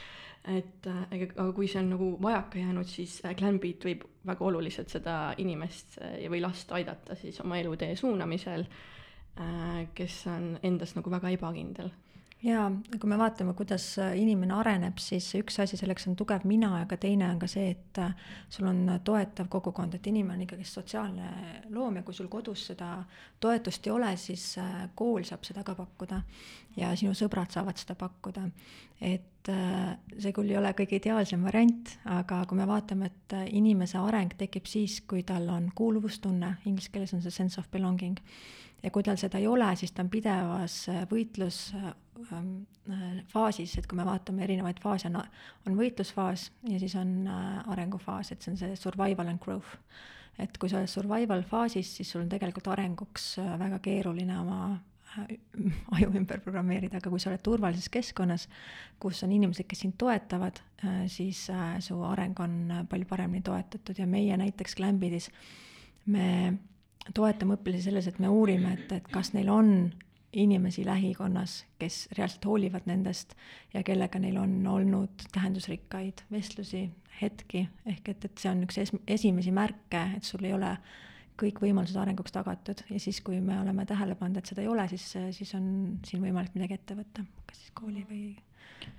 [0.49, 4.93] et äh, aga kui see on nagu vajaka jäänud, siis äh, Glambeat võib väga oluliselt
[4.93, 8.69] seda inimest äh, või last aidata siis oma elutee suunamisel,
[9.95, 11.93] kes on endas nagu väga ebakindel
[12.43, 12.69] jaa,
[13.01, 16.99] kui me vaatame, kuidas äh, inimene areneb, siis üks asi selleks on tugev mina, aga
[17.01, 18.13] teine on ka see, et äh,
[18.53, 21.33] sul on toetav kogukond, et inimene on ikkagi sotsiaalne
[21.75, 22.93] loom ja kui sul kodus seda
[23.43, 26.21] toetust ei ole, siis äh, kool saab seda ka pakkuda
[26.79, 28.47] ja sinu sõbrad saavad seda pakkuda.
[29.01, 34.35] et see küll ei ole kõige ideaalsem variant, aga kui me vaatame, et inimese areng
[34.37, 38.19] tekib siis, kui tal on kuuluvustunne, inglise keeles on see sense of belonging
[38.83, 40.75] ja kui tal seda ei ole, siis ta on pidevas
[41.11, 45.17] võitlusfaasis, et kui me vaatame erinevaid faase, on,
[45.67, 49.73] on võitlusfaas ja siis on arengufaas, et see on see survival and growth.
[50.39, 53.25] Et kui sa oled survival faasis, siis sul on tegelikult arenguks
[53.59, 54.59] väga keeruline oma
[55.97, 58.47] aju ümber programmeerida, aga kui sa oled turvalises keskkonnas,
[59.01, 62.59] kus on inimesed, kes sind toetavad, äh, siis äh, su areng on
[62.91, 63.99] palju paremini toetatud.
[63.99, 65.31] Ja meie näiteks Glambidis
[66.07, 66.29] me
[67.15, 69.73] toetame õpilasi selles, et me uurime, et, et kas neil on
[70.33, 73.35] inimesi lähikonnas, kes reaalselt hoolivad nendest
[73.75, 76.85] ja kellega neil on olnud tähendusrikkaid vestlusi,
[77.23, 80.75] hetki, ehk et, et see on üks es-, esimesi märke, et sul ei ole
[81.39, 82.83] kõik võimalused arenguks tagatud.
[82.91, 85.71] Ja siis, kui me oleme tähele pannud, et seda ei ole, siis, siis on
[86.07, 88.23] siin võimalik midagi ette võtta, kas siis kooli või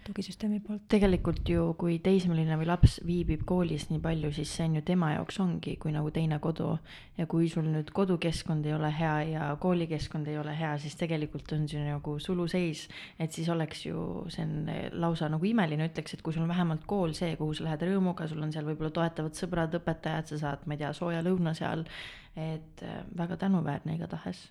[0.08, 0.82] tugisüsteemi poolt.
[0.92, 5.12] tegelikult ju, kui teismeline või laps viibib koolis nii palju, siis see on ju tema
[5.14, 6.72] jaoks ongi kui nagu teine kodu.
[7.18, 11.52] ja kui sul nüüd kodukeskkond ei ole hea ja koolikeskkond ei ole hea, siis tegelikult
[11.58, 12.88] on see nagu suluseis.
[13.20, 14.72] et siis oleks ju, see on
[15.06, 18.28] lausa nagu imeline, ütleks, et kui sul on vähemalt kool see, kuhu sa lähed rõõmuga,
[18.28, 21.86] sul on seal võib-olla toetavad sõbrad, õpetajad, sa saad, ma ei tea, sooja lõuna seal.
[22.40, 24.48] et äh, väga tänuväärne igatahes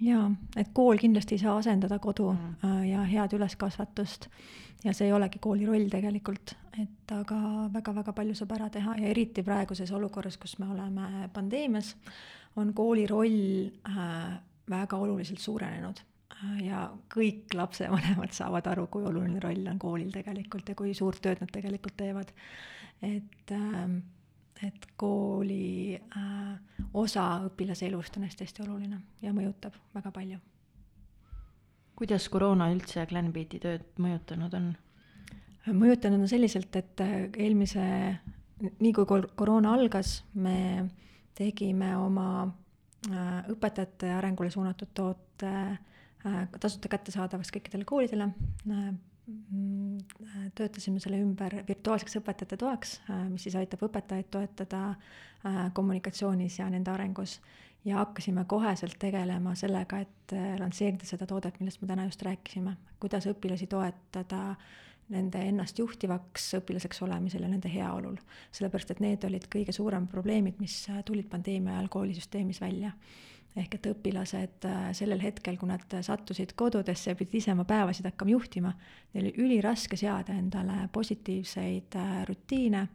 [0.00, 0.26] jaa,
[0.56, 2.54] et kool kindlasti ei saa asendada kodu mm.
[2.64, 4.28] Äh, ja head üleskasvatust
[4.84, 7.36] ja see ei olegi kooli roll tegelikult, et aga
[7.72, 11.94] väga-väga palju saab ära teha ja eriti praeguses olukorras, kus me oleme pandeemias,
[12.60, 13.38] on kooli roll
[13.88, 14.34] äh,
[14.70, 20.68] väga oluliselt suurenenud äh, ja kõik lapsevanemad saavad aru, kui oluline roll on koolil tegelikult
[20.68, 22.34] ja kui suurt tööd nad tegelikult teevad.
[23.02, 23.88] et äh,
[24.62, 30.38] et kooli äh, osa õpilase elust on hästi-hästi oluline ja mõjutab väga palju.
[31.96, 34.74] kuidas koroona üldse Glenbeati tööd mõjutanud on?
[35.72, 37.84] mõjutanud on selliselt, et äh, eelmise,
[38.78, 40.90] nii kui koroona algas, me
[41.34, 48.30] tegime oma äh, õpetajate arengule suunatud toote äh, tasuta kättesaadavaks kõikidele koolidele
[48.64, 48.96] Mm,
[50.54, 56.68] töötasime selle ümber virtuaalseks õpetajate toeks, äh, mis siis aitab õpetajaid toetada äh, kommunikatsioonis ja
[56.70, 57.40] nende arengus.
[57.84, 62.76] ja hakkasime koheselt tegelema sellega, et äh, lansseerida seda toodet, millest me täna just rääkisime,
[63.00, 64.54] kuidas õpilasi toetada
[65.12, 68.16] nende ennast juhtivaks õpilaseks olemisel ja nende heaolul.
[68.52, 72.92] sellepärast, et need olid kõige suuremad probleemid, mis tulid pandeemia ajal koolisüsteemis välja
[73.56, 78.08] ehk et õpilased äh, sellel hetkel, kui nad sattusid kodudesse ja pidid ise oma päevasid
[78.10, 78.72] hakkama juhtima,
[79.14, 82.88] neil oli üliraske seada endale positiivseid äh, rutiine,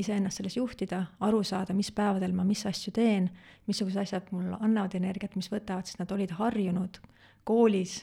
[0.00, 3.30] iseennast selles juhtida, aru saada, mis päevadel ma mis asju teen,
[3.66, 7.00] missugused asjad mul annavad energiat, mis võtavad, sest nad olid harjunud
[7.44, 8.00] koolis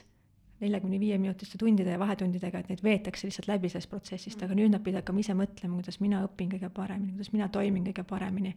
[0.60, 4.72] neljakümne viie minutiste tundide ja vahetundidega, et neid veetakse lihtsalt läbi sellest protsessist, aga nüüd
[4.74, 8.54] nad pidid hakkama ise mõtlema, kuidas mina õpin kõige paremini, kuidas mina toimin kõige paremini,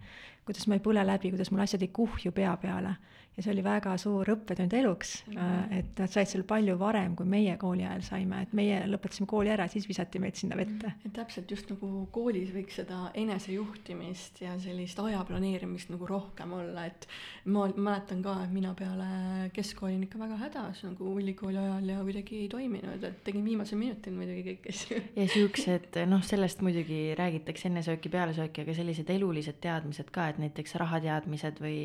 [0.47, 2.95] kuidas ma ei põle läbi, kuidas mul asjad ei kuhju pea peale
[3.37, 5.75] ja see oli väga suur õppetund eluks mm, -hmm.
[5.77, 9.53] et nad said seal palju varem, kui meie kooli ajal saime, et meie lõpetasime kooli
[9.53, 10.93] ära, siis visati meid sinna vette.
[11.05, 16.85] et täpselt just nagu koolis võiks seda enesejuhtimist ja sellist aja planeerimist nagu rohkem olla,
[16.85, 17.07] et
[17.45, 22.01] ma mäletan ka, et mina peale keskkooli olin ikka väga hädas nagu ülikooli ajal ja
[22.01, 25.01] kuidagi ei toiminud, et tegin viimasel minutil muidugi kõiki asju.
[25.19, 30.29] ja siuksed, noh, sellest muidugi räägitakse enne sööki, peale sööki, aga sellised elulised teadmised ka,
[30.31, 31.77] et näiteks rahateadmised või,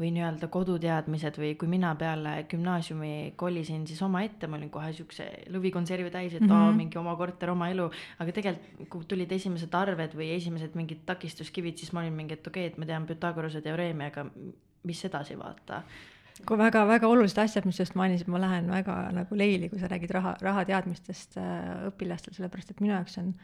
[0.00, 4.92] või nii-öelda koduteadmised teadmised või kui mina peale gümnaasiumi kolisin siis omaette, ma olin kohe
[4.92, 6.68] siukse lõvikonservi täis, et mm -hmm.
[6.68, 7.90] aa, mingi oma korter, oma elu.
[8.18, 12.46] aga tegelikult, kui tulid esimesed arved või esimesed mingid takistuskivid, siis ma olin mingi, et
[12.46, 14.26] okei okay,, et ma tean Pythagorase teoreemi, aga
[14.84, 15.82] mis edasi vaata
[16.42, 20.10] kui väga-väga olulised asjad, mis just mainisid, ma lähen väga nagu leili, kui sa räägid
[20.16, 23.34] raha, rahateadmistest äh, õpilastel, sellepärast et minu jaoks on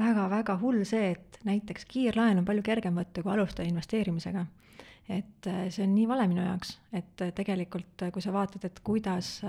[0.00, 4.44] väga-väga hull see, et näiteks kiirlaen on palju kergem võtta kui alustada investeerimisega.
[5.10, 8.68] Et äh, see on nii vale minu jaoks, et äh, tegelikult, äh, kui sa vaatad,
[8.68, 9.40] et kuidas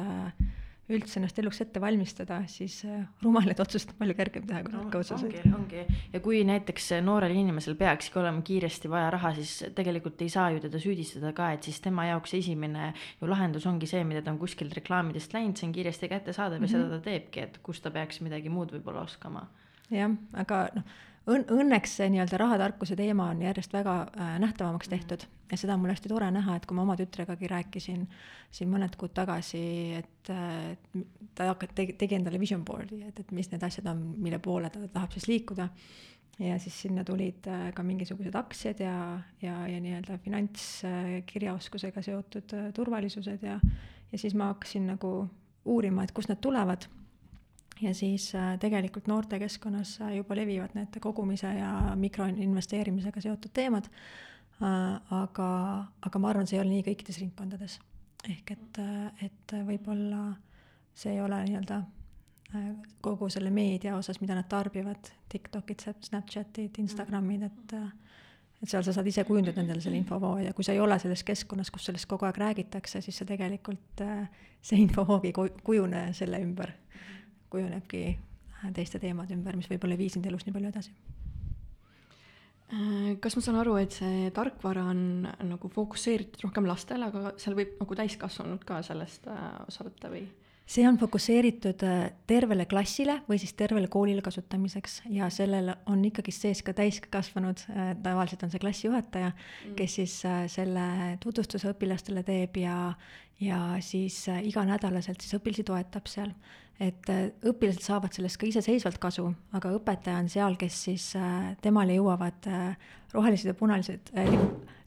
[0.97, 2.82] üldse ennast eluks ette valmistada, siis
[3.23, 5.36] rumalaid otsuseid on palju kergem teha kui tarka no, otsuseid.
[5.58, 10.32] ongi, ongi, ja kui näiteks noorel inimesel peakski olema kiiresti vaja raha, siis tegelikult ei
[10.34, 14.23] saa ju teda süüdistada ka, et siis tema jaoks esimene ju lahendus ongi see, mida
[14.25, 16.71] ta on kuskilt reklaamidest läinud, see on kiiresti kättesaadav mm -hmm.
[16.71, 19.47] ja seda ta teebki, et kus ta peaks midagi muud võib-olla oskama.
[19.91, 20.99] jah, aga noh
[21.30, 24.98] õn-, õnneks see nii-öelda rahatarkuse teema on järjest väga äh, nähtavamaks mhm.
[24.98, 28.06] tehtud ja seda on mul hästi tore näha, et kui ma oma tütregagi rääkisin
[28.52, 29.64] siin mõned kuud tagasi,
[30.00, 31.04] et äh,
[31.36, 34.72] ta hakkab, tegi, tegi endale vision board'i, et, et mis need asjad on, mille poole
[34.72, 35.68] ta tahab siis liikuda.
[36.42, 38.96] ja siis sinna tulid äh, ka mingisugused aktsiad ja,
[39.42, 43.60] ja, ja nii-öelda finantskirjaoskusega seotud äh, turvalisused ja,
[44.12, 45.30] ja siis ma hakkasin nagu
[45.66, 46.88] uurima, et kust need tulevad
[47.82, 53.89] ja siis äh, tegelikult noortekeskkonnas äh, juba levivad need kogumise ja mikroinvesteerimisega seotud teemad.
[54.62, 55.48] Äh, aga,
[56.02, 57.80] aga ma arvan, see ei ole nii kõikides ringkondades.
[58.30, 58.78] ehk et,
[59.26, 60.36] et võib-olla
[60.94, 61.82] see ei ole nii-öelda
[63.02, 67.76] kogu selle meedia osas, mida nad tarbivad, Tiktokid, Snapchatid, Instagramid, et
[68.62, 71.24] et seal sa saad ise kujundada endale selle infovoo ja kui sa ei ole selles
[71.26, 74.04] keskkonnas, kus sellest kogu aeg räägitakse, siis sa tegelikult,
[74.62, 76.76] see infovoog ei kujune selle ümber,
[77.52, 78.04] kujunebki
[78.76, 80.94] teiste teemade ümber, mis võib-olla ei vii sind elus nii palju edasi
[82.72, 87.58] Äh, kas ma saan aru, et see tarkvara on nagu fokusseeritud rohkem lastele, aga seal
[87.58, 90.24] võib nagu täiskasvanud ka sellest äh, osa võtta või?
[90.72, 96.32] See on fokusseeritud äh, tervele klassile või siis tervele koolile kasutamiseks ja sellel on ikkagi
[96.36, 97.66] sees ka täiskasvanud,
[98.04, 100.16] tavaliselt on see klassijuhataja mm., kes siis
[100.54, 100.88] selle
[101.24, 102.78] tutvustuse õpilastele teeb ja,
[103.44, 106.36] ja siis iganädalaselt siis õpilasi toetab seal
[106.82, 111.54] et äh, õpilased saavad sellest ka iseseisvalt kasu, aga õpetaja on seal, kes siis, äh,
[111.62, 114.12] temale jõuavad äh, rohelised ja punalised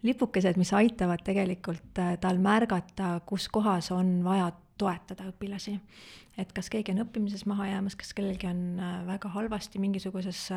[0.04, 5.78] lipukesed, mis aitavad tegelikult tal märgata, kus kohas on vaja toetada õpilasi.
[6.38, 10.48] et kas keegi on õppimises maha jäämas, kas kellelgi on väga halvasti mingisuguses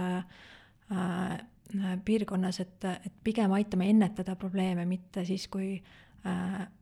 [2.05, 6.06] piirkonnas, et, et pigem aitame ennetada probleeme, mitte siis, kui Äh,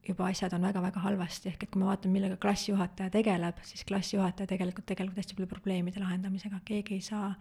[0.08, 4.50] juba asjad on väga-väga halvasti, ehk et kui me vaatame, millega klassijuhataja tegeleb, siis klassijuhataja
[4.50, 7.32] tegelikult tegeleb hästi palju probleemide lahendamisega, keegi ei saa,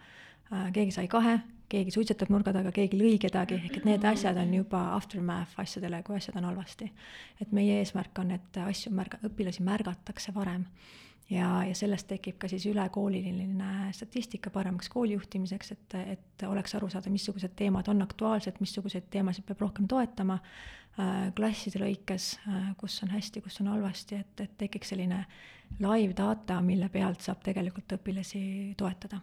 [0.51, 1.37] äh, keegi sai kahe,
[1.69, 6.01] keegi suitsetab nurga taga, keegi lõi kedagi, ehk et need asjad on juba aftermath asjadele,
[6.05, 6.91] kui asjad on halvasti.
[7.41, 10.65] et meie eesmärk on, et asju märga-, õpilasi märgatakse varem
[11.29, 17.13] ja, ja sellest tekib ka siis ülekooliline statistika paremaks koolijuhtimiseks, et, et oleks aru saada,
[17.13, 23.13] missugused teemad on aktuaalsed, missuguseid teemasid peab rohkem toetama äh, klasside lõikes äh,, kus on
[23.15, 25.23] hästi, kus on halvasti, et, et tekiks selline
[25.79, 28.45] live data, mille pealt saab tegelikult õpilasi
[28.77, 29.21] toetada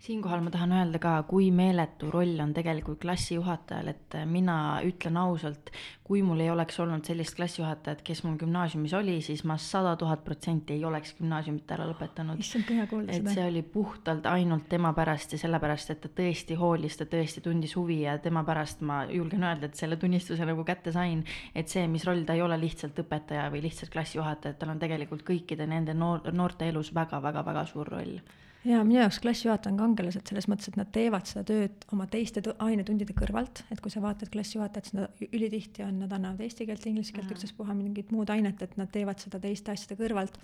[0.00, 4.54] siinkohal ma tahan öelda ka, kui meeletu roll on tegelikult klassijuhatajal, et mina
[4.86, 5.68] ütlen ausalt,
[6.06, 10.24] kui mul ei oleks olnud sellist klassijuhatajat, kes mul gümnaasiumis oli, siis ma sada tuhat
[10.24, 12.40] protsenti ei oleks gümnaasiumit ära lõpetanud.
[12.40, 13.28] issand, hea kuulda seda.
[13.28, 17.44] et see oli puhtalt ainult tema pärast ja sellepärast, et ta tõesti hoolis, ta tõesti
[17.44, 21.24] tundis huvi ja tema pärast ma julgen öelda, et selle tunnistuse nagu kätte sain.
[21.54, 24.80] et see, mis roll, ta ei ole lihtsalt õpetaja või lihtsalt klassijuhataja, et tal on
[24.80, 28.16] tegelikult kõikide nende noor, noorte elus väga-väga-väga suur roll
[28.64, 32.42] ja minu jaoks klassijuhataja on kangelased selles mõttes, et nad teevad seda tööd oma teiste
[32.58, 36.84] ainetundide kõrvalt, et kui sa vaatad klassijuhatajat, siis nad ülitihti on, nad annavad eesti keelt,
[36.90, 40.36] inglise keelt, ükstaspuha mingit muud ainet, et nad teevad seda teiste asjade kõrvalt.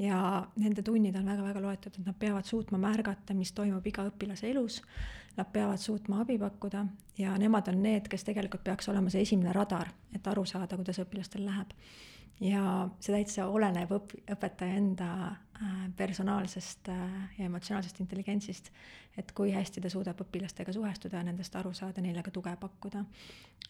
[0.00, 4.48] ja nende tunnid on väga-väga loetud, et nad peavad suutma märgata, mis toimub iga õpilase
[4.48, 4.80] elus.
[5.36, 6.86] Nad peavad suutma abi pakkuda
[7.18, 10.98] ja nemad on need, kes tegelikult peaks olema see esimene radar, et aru saada, kuidas
[11.04, 11.76] õpilastel läheb
[12.40, 17.04] ja see täitsa oleneb õp-, õpetaja enda äh, personaalsest äh,
[17.38, 18.70] ja emotsionaalsest intelligentsist,
[19.18, 23.04] et kui hästi ta suudab õpilastega suhestuda ja nendest aru saada, neile ka tuge pakkuda.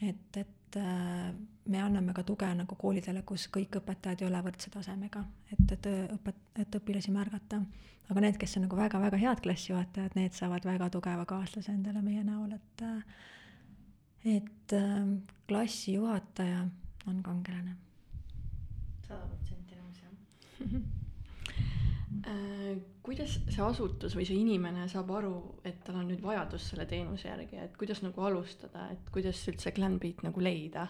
[0.06, 1.32] et, et äh,
[1.66, 5.90] me anname ka tuge nagu koolidele, kus kõik õpetajad ei ole võrdse tasemega, et, et
[6.18, 7.62] õpet-, et õpilasi märgata.
[8.10, 12.24] aga need, kes on nagu väga-väga head klassijuhatajad, need saavad väga tugeva kaaslase endale meie
[12.24, 12.88] näol, et
[14.20, 14.72] et
[15.48, 16.66] klassijuhataja
[17.08, 17.78] on kangelane
[19.10, 20.90] sada protsenti nõus, jah
[22.30, 22.74] äh,
[23.06, 25.34] kuidas see asutus või see inimene saab aru,
[25.66, 29.72] et tal on nüüd vajadus selle teenuse järgi, et kuidas nagu alustada, et kuidas üldse
[29.76, 30.86] Glenbeat nagu leida?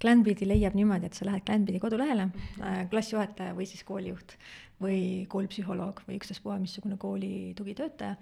[0.00, 4.36] Glenbeati leiab niimoodi, et sa lähed Glenbeati kodulehele äh,, klassijuhataja või siis koolijuht
[4.80, 8.14] või koolipsühholoog või ükstaspuha missugune kooli tugitöötaja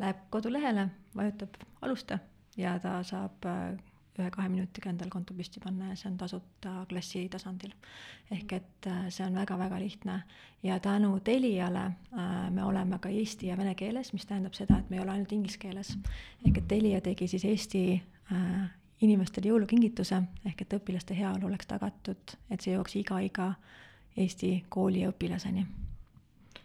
[0.00, 2.18] läheb kodulehele, vajutab alusta
[2.56, 3.76] ja ta saab äh,
[4.20, 7.74] ühe-kahe minutiga endale konto püsti panna ja see on tasuta klassi tasandil.
[8.30, 10.22] ehk et äh, see on väga-väga lihtne
[10.62, 14.90] ja tänu Teliale äh, me oleme ka eesti ja vene keeles, mis tähendab seda, et
[14.90, 15.96] me ei ole ainult inglise keeles.
[16.46, 17.84] ehk et Telia tegi siis Eesti
[18.32, 23.52] äh, inimestele jõulukingituse ehk et õpilaste heaolu oleks tagatud, et see jõuaks iga, iga
[24.16, 25.66] Eesti kooli õpilaseni.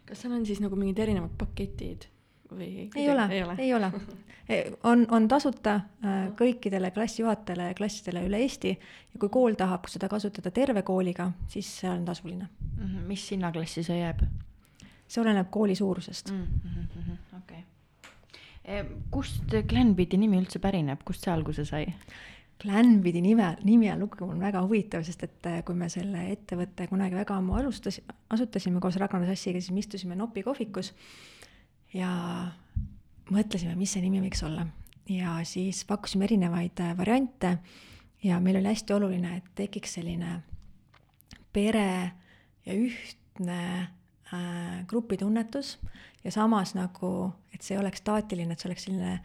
[0.06, 2.08] kas seal on siis nagu mingid erinevad paketid?
[2.52, 2.90] Või?
[2.96, 3.92] ei ole, ei ole,
[4.84, 10.10] on, on tasuta äh, kõikidele klassijuhatajale ja klassidele üle Eesti ja kui kool tahab seda
[10.12, 12.48] kasutada terve kooliga, siis see on tasuline.
[12.78, 13.08] -hmm.
[13.08, 14.26] mis hinnaklassi see jääb?
[15.08, 16.48] see oleneb kooli suurusest mm.
[16.66, 17.18] -hmm.
[17.38, 17.64] okei okay.
[18.66, 18.86] E,.
[19.12, 21.88] kust Glenbeati nimi üldse pärineb, kust see alguse sai?
[22.62, 26.86] Glenbidi nime, nimi on lugu on väga huvitav, sest et äh, kui me selle ettevõtte
[26.88, 30.94] kunagi väga ammu alustas, asutasime koos Ragnar Sassiga, siis me istusime Nopi kohvikus
[31.94, 32.12] ja
[33.32, 34.66] mõtlesime, mis see nimi võiks olla.
[35.10, 37.58] Ja siis pakkusime erinevaid äh, variante.
[38.24, 40.42] Ja meil oli hästi oluline, et tekiks selline
[41.54, 42.12] pere
[42.66, 45.78] ja ühtne äh, grupitunnetus.
[46.24, 49.16] Ja samas nagu, et see oleks staatiline, et see oleks selline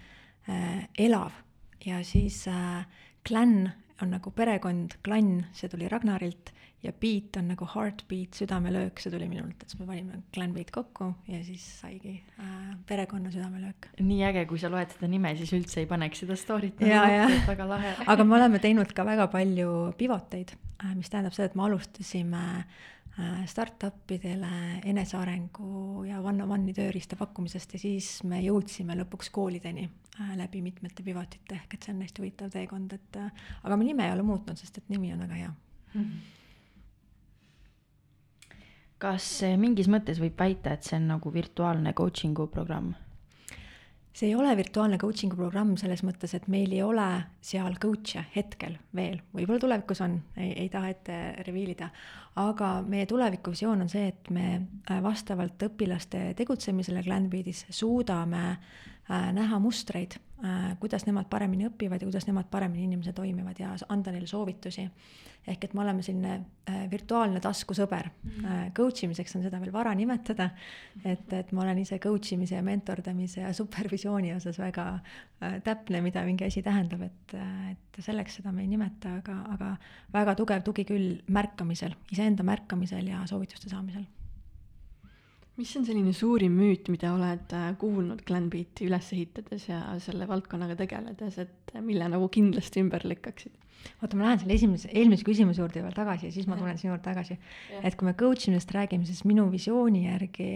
[0.48, 1.36] äh, elav.
[1.84, 2.86] Ja siis äh,
[3.26, 3.68] klann
[4.02, 6.52] on nagu perekond, klann, see tuli Ragnarilt
[6.86, 10.70] ja beat on nagu heartbeat, südamelöök, see tuli minult, et siis me panime clan beat
[10.74, 13.90] kokku ja siis saigi äh, perekonna südamelöök.
[14.00, 17.30] nii äge, kui sa loed seda nime, siis üldse ei paneks seda story't Ja, ja.
[17.48, 20.54] väga lahe aga me oleme teinud ka väga palju pivoteid,
[20.94, 24.52] mis tähendab seda, et me alustasime äh, startupidele
[24.86, 31.58] enesearengu ja one-on-one'i tööriista pakkumisest ja siis me jõudsime lõpuks koolideni äh, läbi mitmete pivotite,
[31.58, 34.60] ehk et see on hästi huvitav teekond, et äh, aga me nime ei ole muutnud,
[34.60, 36.00] sest et nimi on väga hea mm.
[36.00, 36.32] -hmm
[39.02, 39.26] kas
[39.60, 42.94] mingis mõttes võib väita, et see on nagu virtuaalne coaching'u programm?
[44.16, 47.08] see ei ole virtuaalne coaching'u programm selles mõttes, et meil ei ole
[47.44, 51.90] seal coach'e hetkel veel, võib-olla tulevikus on, ei, ei taha ette reveal ida,
[52.40, 59.58] aga meie tulevikuvisioon on see, et me äh, vastavalt õpilaste tegutsemisele Glenbeadis suudame äh, näha
[59.62, 64.26] mustreid äh,, kuidas nemad paremini õpivad ja kuidas nemad paremini inimesed toimivad ja anda neile
[64.26, 64.88] soovitusi
[65.46, 66.32] ehk et me oleme selline
[66.66, 68.44] äh, virtuaalne taskusõber mm.
[68.44, 68.64] äh,.
[68.76, 70.50] Coach imiseks on seda veel vara nimetada,
[71.04, 76.02] et, et ma olen ise coach imise ja mentordamise ja supervisiooni osas väga äh, täpne,
[76.04, 79.72] mida mingi asi tähendab, et, äh, et selleks seda me ei nimeta, aga, aga
[80.16, 84.06] väga tugev tugi küll märkamisel, iseenda märkamisel ja soovituste saamisel
[85.56, 90.76] mis on selline suurim müüt, mida oled äh, kuulnud Glenbeati üles ehitades ja selle valdkonnaga
[90.78, 93.54] tegeledes, et mille nagu kindlasti ümber lükkaksid?
[94.02, 96.92] oota, ma lähen selle esimese, eelmise küsimuse juurde veel tagasi ja siis ma tulen sinu
[96.92, 97.36] juurde tagasi.
[97.82, 100.50] et kui me coach imisest räägime, siis minu visiooni järgi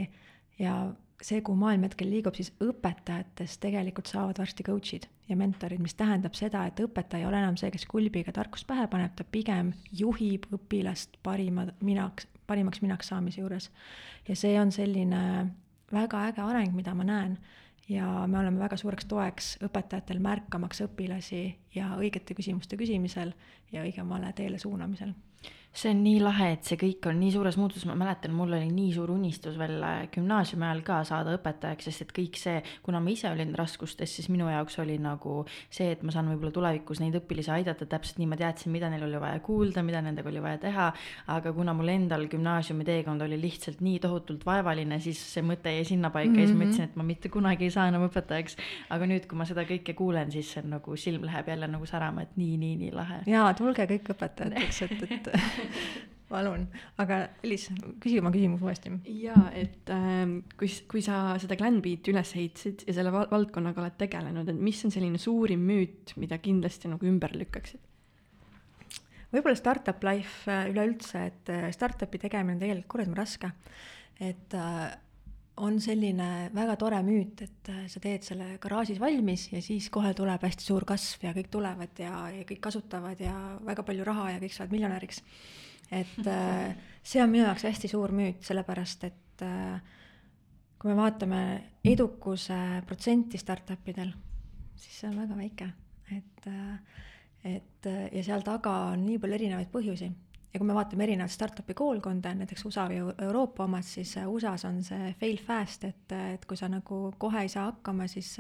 [0.59, 0.74] ja
[1.22, 6.36] see, kuhu maailm hetkel liigub, siis õpetajatest tegelikult saavad varsti coach'id ja mentorid, mis tähendab
[6.38, 10.48] seda, et õpetaja ei ole enam see, kes kulbiga tarkust pähe paneb, ta pigem juhib
[10.57, 13.70] õpilast parima minaks, parimaks minaks saamise juures.
[14.28, 15.22] ja see on selline
[15.92, 17.38] väga äge areng, mida ma näen
[17.88, 21.42] ja me oleme väga suureks toeks õpetajatel märkamaks õpilasi
[21.74, 23.32] ja õigete küsimuste küsimisel
[23.72, 25.14] ja õigemale teele suunamisel
[25.72, 28.66] see on nii lahe, et see kõik on nii suures muutuses, ma mäletan, mul oli
[28.74, 32.98] nii suur unistus veel äh, gümnaasiumi ajal ka saada õpetajaks, sest et kõik see, kuna
[33.02, 37.02] ma ise olin raskustes, siis minu jaoks oli nagu see, et ma saan võib-olla tulevikus
[37.02, 40.42] neid õpilasi aidata täpselt nii, ma teadsin, mida neil oli vaja kuulda, mida nendega oli
[40.42, 40.88] vaja teha,
[41.36, 45.86] aga kuna mul endal gümnaasiumi teekond oli lihtsalt nii tohutult vaevaline, siis see mõte jäi
[45.92, 46.42] sinnapaika mm -hmm.
[46.42, 48.58] ja siis ma ütlesin, et ma mitte kunagi ei saa enam õpetajaks.
[48.90, 51.86] aga nüüd, kui ma seda kõike kuulen, siis see on nagu silm läheb jälle nagu
[51.86, 53.22] särama, et nii, nii, nii lahe.
[53.26, 55.30] jaa, tulge kõik õpetajateks, et, et
[56.30, 56.68] palun,
[57.02, 57.66] aga Elis,
[58.02, 58.92] küsi oma küsimus uuesti.
[59.24, 60.24] jaa, et äh,
[60.61, 64.94] kui, kui sa seda Glenbeati üles ehitasid ja selle valdkonnaga oled tegelenud, et mis on
[64.94, 67.82] selline suurim müüt, mida kindlasti nagu ümber lükkaksid?
[69.30, 73.52] võib-olla startup life äh, üleüldse, et äh, startup'i tegemine on tegelikult kuradi raske.
[74.20, 74.90] et äh,
[75.61, 80.42] on selline väga tore müüt, et sa teed selle garaažis valmis ja siis kohe tuleb
[80.46, 83.34] hästi suur kasv ja kõik tulevad ja, ja kõik kasutavad ja
[83.66, 85.22] väga palju raha ja kõik saavad miljonäriks.
[85.90, 89.98] Et äh, see on minu jaoks hästi suur müüt, sellepärast et äh,
[90.80, 91.42] kui me vaatame
[91.84, 92.56] edukuse
[92.88, 94.14] protsenti startup idel,
[94.80, 95.70] siis see on väga väike,
[96.16, 97.06] et, äh,
[97.56, 100.11] et ja seal taga on nii palju erinevaid põhjusi
[100.53, 104.80] ja kui me vaatame erinevaid startup'i koolkonda, näiteks USA või Euroopa omad, siis USA-s on
[104.86, 108.32] see fail fast, et, et kui sa nagu kohe ei saa hakkama, siis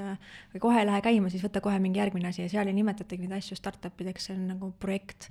[0.54, 2.42] või kohe ei lähe käima, siis võta kohe mingi järgmine asi.
[2.46, 5.30] Ja seal ei nimetatagi neid asju startup ideks, see on nagu projekt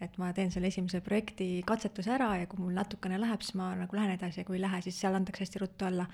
[0.00, 3.68] et ma teen selle esimese projekti katsetuse ära ja kui mul natukene läheb, siis ma
[3.76, 6.06] nagu lähen edasi ja kui ei lähe, siis seal antakse hästi ruttu alla.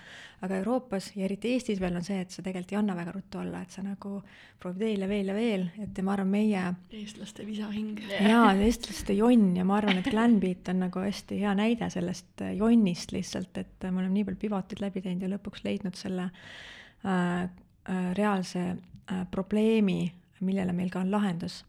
[0.43, 3.39] aga Euroopas ja eriti Eestis veel on see, et sa tegelikult ei anna väga ruttu
[3.39, 4.17] alla, et sa nagu
[4.63, 6.65] proovid veel ja veel ja veel, et ma arvan, meie
[7.01, 8.01] eestlaste visahing.
[8.11, 13.15] jaa, eestlaste jonn ja ma arvan, et Glenbeat on nagu hästi hea näide sellest jonnist
[13.15, 18.11] lihtsalt, et me oleme nii palju pivotid läbi teinud ja lõpuks leidnud selle äh, äh,
[18.19, 20.11] reaalse äh, probleemi,
[20.43, 21.63] millele meil ka on lahendus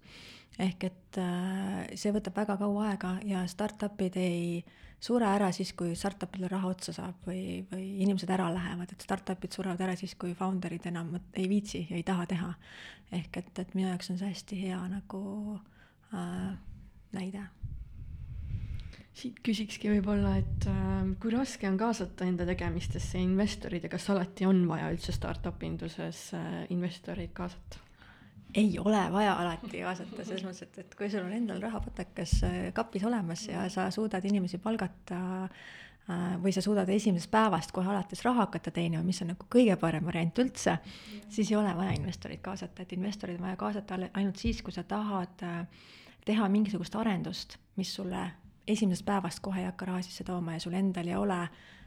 [0.60, 4.64] ehk et äh, see võtab väga kaua aega ja startup'id ei
[5.00, 9.54] sure ära siis, kui startup'il raha otsa saab või, või inimesed ära lähevad, et startup'id
[9.54, 12.54] surevad ära siis, kui founder'id enam ei viitsi ja ei taha teha.
[13.12, 15.22] ehk et, et minu jaoks on see hästi hea nagu
[16.14, 16.58] äh,
[17.14, 17.46] näide
[19.18, 24.46] siit küsikski võib-olla, et äh, kui raske on kaasata enda tegemistesse investorid ja kas alati
[24.50, 27.87] on vaja üldse startup induses äh, investoreid kaasata?
[28.56, 32.56] Ei ole vaja alati kaasata, selles mõttes, et, et kui sul on endal rahapatakas äh,
[32.76, 38.24] kapis olemas ja sa suudad inimesi palgata äh, või sa suudad esimesest päevast kohe alates
[38.26, 40.78] raha hakata teenima, mis on nagu kõige parem variant üldse,
[41.30, 44.84] siis ei ole vaja investoreid kaasata, et investoreid on vaja kaasata ainult siis, kui sa
[44.88, 45.64] tahad äh,
[46.26, 48.30] teha mingisugust arendust, mis sulle
[48.68, 51.40] esimesest päevast kohe ei hakka raha sisse tooma ja sul endal ei ole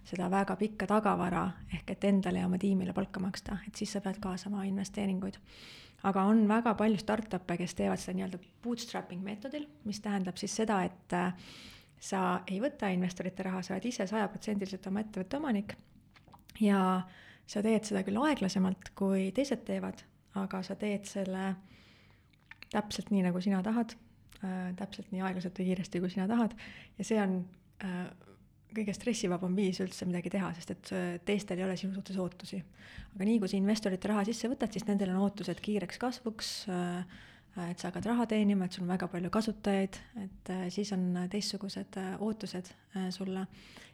[0.05, 1.45] seda väga pikka tagavara,
[1.75, 5.37] ehk et endale ja oma tiimile palka maksta, et siis sa pead kaasama investeeringuid
[6.09, 10.81] aga on väga palju startup'e, kes teevad seda nii-öelda bootstrapping meetodil, mis tähendab siis seda,
[10.89, 11.33] et äh,
[12.01, 15.75] sa ei võta investorite raha, sa oled ise sajaprotsendiliselt oma ettevõtte omanik
[16.61, 17.03] ja
[17.51, 20.01] sa teed seda küll aeglasemalt, kui teised teevad,
[20.41, 21.55] aga sa teed selle
[22.71, 23.97] täpselt nii, nagu sina tahad
[24.45, 26.55] äh,, täpselt nii aeglaselt või kiiresti, kui sina tahad.
[26.99, 27.41] Ja see on
[27.85, 28.05] äh,
[28.75, 32.61] kõige stressivabam viis üldse midagi teha, sest et äh, teistel ei ole sinu suhtes ootusi.
[33.15, 37.19] aga nii, kui sa investorite raha sisse võtad, siis nendel on ootused kiireks kasvuks äh,,
[37.67, 41.25] et sa hakkad raha teenima, et sul on väga palju kasutajaid, et äh, siis on
[41.31, 42.71] teistsugused ootused
[43.17, 43.47] sulle.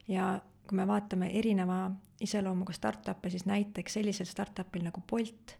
[0.08, 0.34] ja
[0.66, 5.56] kui me vaatame erineva iseloomuga startup'e, siis näiteks sellisel startup'il nagu Bolt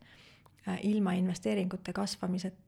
[0.82, 2.65] ilma investeeringute kasvamiseta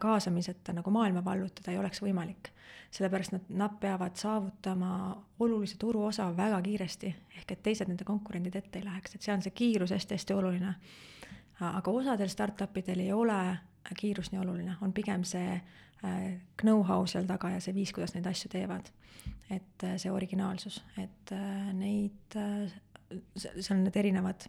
[0.00, 2.50] kaasamiseta nagu maailma vallutada ei oleks võimalik.
[2.90, 8.78] sellepärast nad, nad peavad saavutama olulise turuosa väga kiiresti, ehk et teised nende konkurendid ette
[8.78, 10.74] ei läheks, et see on see kiirus hästi-hästi oluline.
[11.60, 13.58] aga osadel startup idel ei ole
[13.96, 18.26] kiirus nii oluline, on pigem see äh, know-how seal taga ja see viis, kuidas neid
[18.26, 18.90] asju teevad.
[19.50, 21.34] et äh, see originaalsus, et
[21.72, 22.38] neid,
[23.36, 24.46] seal on need erinevad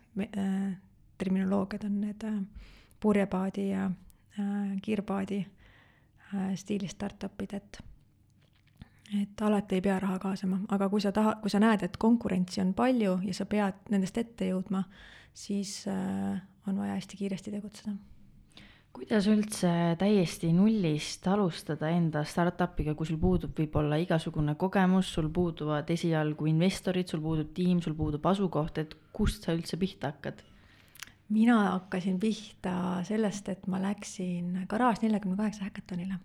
[1.18, 2.26] terminoloogiad on need
[3.00, 4.11] purjepaadi ja Äh,
[4.82, 7.82] kiirpaadi äh, stiilis startup'id, et
[9.12, 12.62] et alati ei pea raha kaasama, aga kui sa taha, kui sa näed, et konkurentsi
[12.64, 14.86] on palju ja sa pead nendest ette jõudma,
[15.36, 17.92] siis äh, on vaja hästi kiiresti tegutseda.
[18.92, 19.70] kuidas üldse
[20.00, 27.08] täiesti nullist alustada enda startup'iga, kui sul puudub võib-olla igasugune kogemus, sul puuduvad esialgu investorid,
[27.08, 30.44] sul puudub tiim, sul puudub asukoht, et kust sa üldse pihta hakkad?
[31.32, 32.74] Mina hakkasin pihta
[33.08, 36.20] sellest, et ma läksin Garage neljakümne kaheksa häkatonile.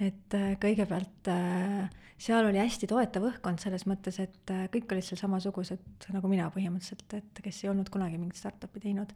[0.00, 1.88] et äh, kõigepealt äh,
[2.20, 6.50] seal oli hästi toetav õhkkond selles mõttes, et äh, kõik olid seal samasugused nagu mina
[6.52, 9.12] põhimõtteliselt, et kes ei olnud kunagi mingit startup'i teinud.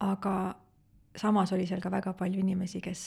[0.00, 0.34] aga
[1.16, 3.02] samas oli seal ka väga palju inimesi, kes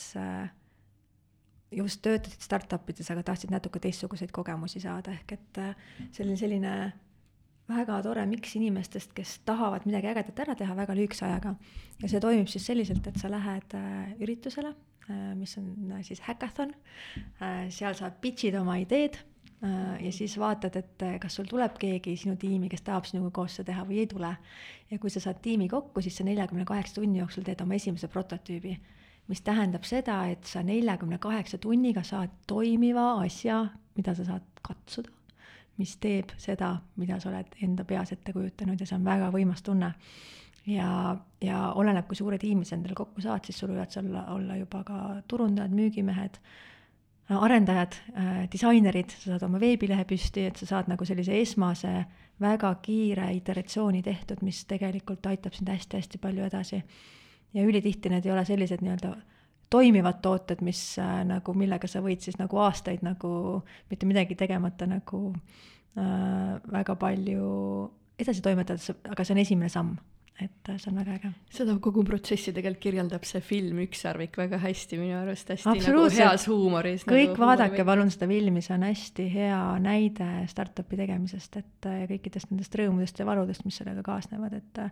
[1.74, 5.60] just töötasid startup ides, aga tahtsid natuke teistsuguseid kogemusi saada, ehk et
[6.12, 6.74] see oli selline
[7.68, 11.54] väga tore miks inimestest, kes tahavad midagi ägedat ära teha väga lühikese ajaga.
[12.02, 14.74] ja see toimib siis selliselt, et sa lähed äh, üritusele
[15.08, 16.74] äh,, mis on äh, siis häkathon
[17.70, 19.18] seal sa pitch'id oma ideed
[19.98, 23.72] ja siis vaatad, et kas sul tuleb keegi sinu tiimi, kes tahab sinuga koos seda
[23.72, 24.30] teha või ei tule.
[24.90, 28.06] ja kui sa saad tiimi kokku, siis sa neljakümne kaheksa tunni jooksul teed oma esimese
[28.06, 28.76] prototüübi
[29.28, 33.64] mis tähendab seda, et sa neljakümne kaheksa tunniga saad toimiva asja,
[33.98, 35.17] mida sa saad katsuda
[35.78, 39.62] mis teeb seda, mida sa oled enda peas ette kujutanud ja see on väga võimas
[39.66, 39.92] tunne.
[40.66, 44.24] ja, ja oleneb, kui suure tiimi sa endale kokku saad, siis sul võivad seal olla,
[44.34, 44.98] olla juba ka
[45.28, 46.40] turundajad, müügimehed,
[47.28, 51.94] arendajad äh,, disainerid, sa saad oma veebilehe püsti, et sa saad nagu sellise esmase
[52.40, 56.82] väga kiire iteratsiooni tehtud, mis tegelikult aitab sind hästi-hästi palju edasi.
[57.54, 59.14] ja ülitihti need ei ole sellised nii-öelda
[59.70, 64.88] toimivad tooted, mis äh, nagu, millega sa võid siis nagu aastaid nagu mitte midagi tegemata
[64.88, 67.48] nagu äh, väga palju
[68.18, 69.96] edasi toimetada, aga see on esimene samm
[70.38, 71.30] et see on väga äge.
[71.50, 76.46] seda kogu protsessi tegelikult kirjeldab see film Ükssarvik väga hästi minu arust, hästi nagu heas
[76.50, 77.06] huumoris.
[77.08, 82.06] kõik nagu vaadake palun seda filmi, see on hästi hea näide startup'i tegemisest, et ja
[82.10, 84.82] kõikidest nendest rõõmudest ja valudest, mis sellega kaasnevad, et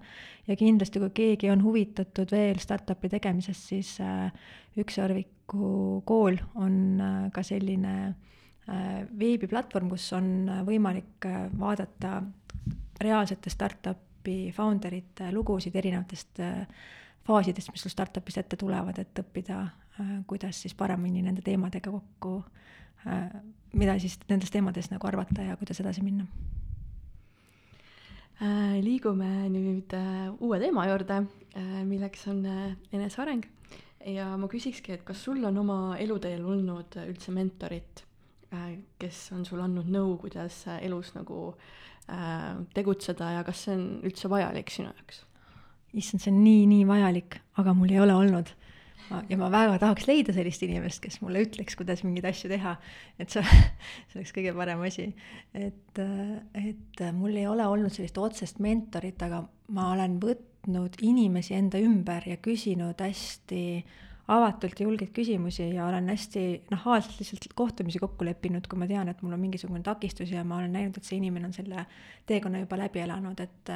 [0.49, 4.30] ja kindlasti, kui keegi on huvitatud veel startup'i tegemisest, siis äh,
[4.76, 12.18] Ükssarviku kool on äh, ka selline äh, veebiplatvorm, kus on võimalik vaadata
[13.01, 16.66] reaalsete startup startup'i founder ite lugusid erinevatest äh,
[17.27, 19.62] faasidest, mis sul startup'is ette tulevad, et õppida,
[20.01, 22.43] äh, kuidas siis paremini nende teemadega kokku,
[23.07, 23.31] äh,
[23.74, 26.27] mida siis nendest teemadest nagu arvata ja kuidas edasi minna.
[28.85, 29.95] liigume nüüd
[30.45, 31.22] uue teema juurde,
[31.89, 32.43] milleks on
[32.93, 33.47] eneseareng
[34.12, 38.05] ja ma küsikski, et kas sul on oma eluteel olnud üldse mentorit,
[39.01, 41.64] kes on sulle andnud nõu, kuidas elus nagu äh,
[41.95, 41.95] Äh,
[42.77, 45.25] tegutseda ja kas see on üldse vajalik sinu jaoks?
[45.97, 48.53] issand, see on nii-nii vajalik, aga mul ei ole olnud.
[49.31, 52.77] ja ma väga tahaks leida sellist inimest, kes mulle ütleks, kuidas mingeid asju teha.
[53.23, 53.43] et see,
[54.11, 55.09] see oleks kõige parem asi.
[55.55, 56.01] et,
[56.63, 59.45] et mul ei ole olnud sellist otsest mentorit, aga
[59.75, 63.63] ma olen võtnud inimesi enda ümber ja küsinud hästi
[64.29, 69.22] avatult julgeid küsimusi ja olen hästi nahaalselt lihtsalt kohtumisi kokku leppinud, kui ma tean, et
[69.22, 71.87] mul on mingisugune takistus ja ma olen näinud, et see inimene on selle
[72.27, 73.74] teekonna juba läbi elanud, et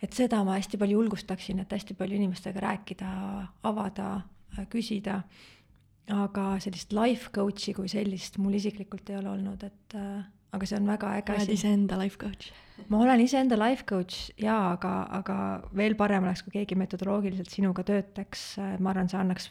[0.00, 3.08] et seda ma hästi palju julgustaksin, et hästi palju inimestega rääkida,
[3.68, 4.20] avada,
[4.72, 5.18] küsida,
[6.14, 9.98] aga sellist life coach'i kui sellist mul isiklikult ei ole olnud, et
[10.52, 11.58] aga see on väga äge oled asi.
[11.58, 12.50] iseenda life coach.
[12.88, 15.36] ma olen iseenda life coach jaa, aga, aga
[15.76, 19.50] veel parem oleks, kui keegi metodoloogiliselt sinuga töötaks, ma arvan, see annaks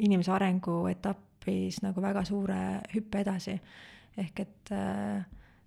[0.00, 2.62] inimese arenguetapis nagu väga suure
[2.94, 3.58] hüppe edasi.
[4.20, 5.20] ehk et äh,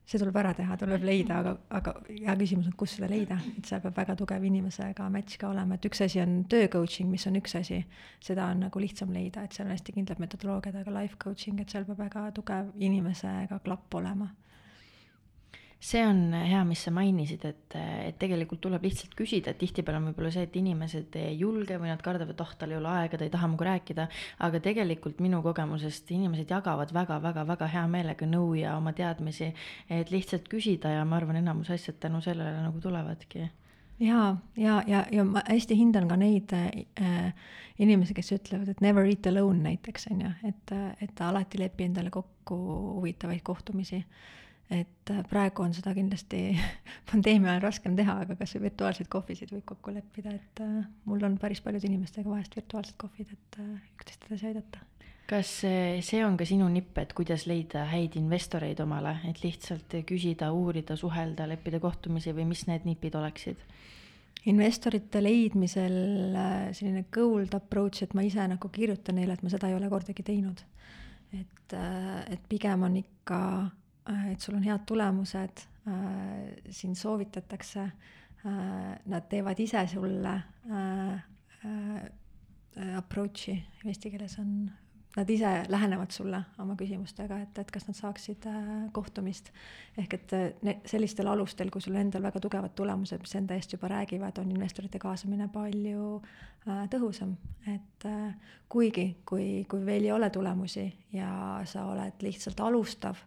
[0.04, 3.70] see tuleb ära teha, tuleb leida, aga, aga hea küsimus on, kus seda leida, et
[3.70, 7.24] seal peab väga tugev inimesega match ka olema, et üks asi on töö coaching, mis
[7.30, 7.80] on üks asi,
[8.24, 11.72] seda on nagu lihtsam leida, et seal on hästi kindlad metodoloogiad, aga life coaching, et
[11.72, 14.28] seal peab väga tugev inimesega klapp olema
[15.84, 17.76] see on hea, mis sa mainisid, et,
[18.08, 21.92] et tegelikult tuleb lihtsalt küsida, et tihtipeale on võib-olla see, et inimesed ei julge või
[21.92, 24.06] nad kardavad, oh, tal ei ole aega, ta ei taha minuga rääkida,
[24.48, 29.52] aga tegelikult minu kogemusest inimesed jagavad väga-väga-väga hea meelega nõu ja oma teadmisi,
[29.92, 33.50] et lihtsalt küsida ja ma arvan, enamus asjad tänu sellele nagu tulevadki
[34.00, 37.34] jaa, ja, ja, ja ma hästi hindan ka neid äh,
[37.82, 40.74] inimesi, kes ütlevad, et never eat alone näiteks on ju, et,
[41.04, 42.58] et alati lepi endale kokku
[43.00, 44.04] huvitavaid kohtumisi.
[44.74, 46.42] Et äh, praegu on seda kindlasti
[47.12, 51.24] pandeemia ajal raskem teha, aga kas või virtuaalseid kohvisid võib kokku leppida, et äh, mul
[51.28, 54.84] on päris paljude inimestega vahest virtuaalsed kohvid, et äh, üksteist edasi aidata.
[55.30, 55.52] kas
[56.06, 60.98] see on ka sinu nipp, et kuidas leida häid investoreid omale, et lihtsalt küsida, uurida,
[61.00, 63.62] suhelda, leppida kohtumisi või mis need nipid oleksid?
[64.50, 69.70] investorite leidmisel äh, selline cold approach, et ma ise nagu kirjutan neile, et ma seda
[69.70, 70.66] ei ole kordagi teinud.
[71.34, 71.74] et,
[72.30, 73.40] et pigem on ikka,
[74.32, 75.62] et sul on head tulemused,
[76.70, 77.86] sind soovitatakse,
[78.44, 80.34] nad teevad ise sulle
[80.72, 81.14] äh,
[81.66, 84.72] äh, approach'i, eesti keeles on,
[85.14, 89.52] nad ise lähenevad sulle oma küsimustega, et, et kas nad saaksid äh, kohtumist.
[89.98, 93.76] ehk et äh, ne- sellistel alustel, kui sul endal väga tugevad tulemused, mis enda eest
[93.76, 97.36] juba räägivad, on investorite kaasamine palju äh, tõhusam.
[97.68, 98.34] et äh,
[98.70, 103.22] kuigi, kui, kui veel ei ole tulemusi ja sa oled lihtsalt alustav,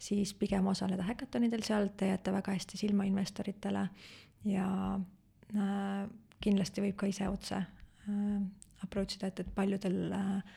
[0.00, 3.84] siis pigem osaleda häkatonidel, seal te jääte väga hästi silma investoritele
[4.48, 6.08] ja äh,
[6.40, 8.40] kindlasti võib ka ise otse äh,
[8.84, 10.54] approach ida, et, et paljudel äh,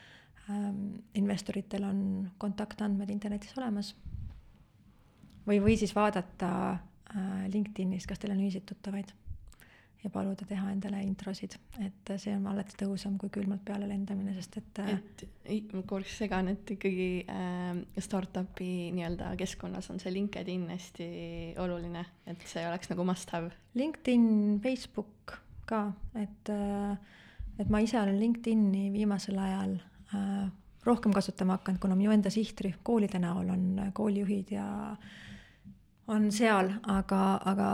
[0.50, 0.86] ähm,
[1.20, 2.00] investoritel on
[2.40, 3.96] kontaktandmed internetis olemas.
[5.48, 9.12] või, või siis vaadata äh, LinkedInis, kas teil on ühiseid tuttavaid
[10.04, 14.34] ja paluda teha endale introsid, et äh, see on alati tõhusam kui külmalt peale lendamine,
[14.36, 14.98] sest et äh,
[15.46, 21.08] et ma korraks segan, et ikkagi äh, startup'i nii-öelda keskkonnas on see LinkedIn hästi
[21.64, 23.54] oluline, et see oleks nagu must have.
[23.80, 25.38] LinkedIn, Facebook
[25.70, 25.86] ka,
[26.20, 26.52] et,
[27.60, 29.78] et ma ise olen LinkedIni viimasel ajal
[30.14, 30.52] äh,
[30.86, 34.66] rohkem kasutama hakanud, kuna minu enda sihtrühm koolide näol on äh, koolijuhid ja
[36.12, 37.70] on seal, aga, aga,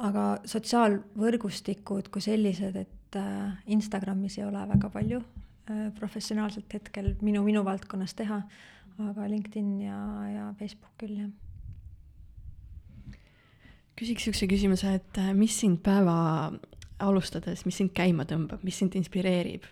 [0.00, 7.44] aga sotsiaalvõrgustikud kui sellised, et äh, Instagramis ei ole väga palju äh, professionaalselt hetkel minu,
[7.44, 8.40] minu valdkonnas teha,
[9.10, 11.30] aga LinkedIn ja, ja Facebook küll, jah
[14.00, 16.14] küsiks siukse küsimuse, et äh, mis sind päeva
[17.04, 19.68] alustades, mis sind käima tõmbab, mis sind inspireerib?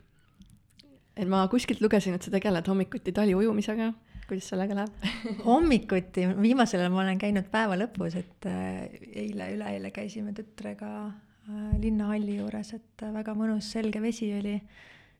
[1.18, 3.88] et ma kuskilt lugesin, et sa tegeled hommikuti taliujumisega,
[4.28, 5.08] kuidas sellega läheb?
[5.48, 8.84] hommikuti, viimasel ajal ma olen käinud päeva lõpus, et äh,
[9.24, 14.58] eile-üleeile käisime tütrega äh, linnahalli juures, et äh, väga mõnus selge vesi oli.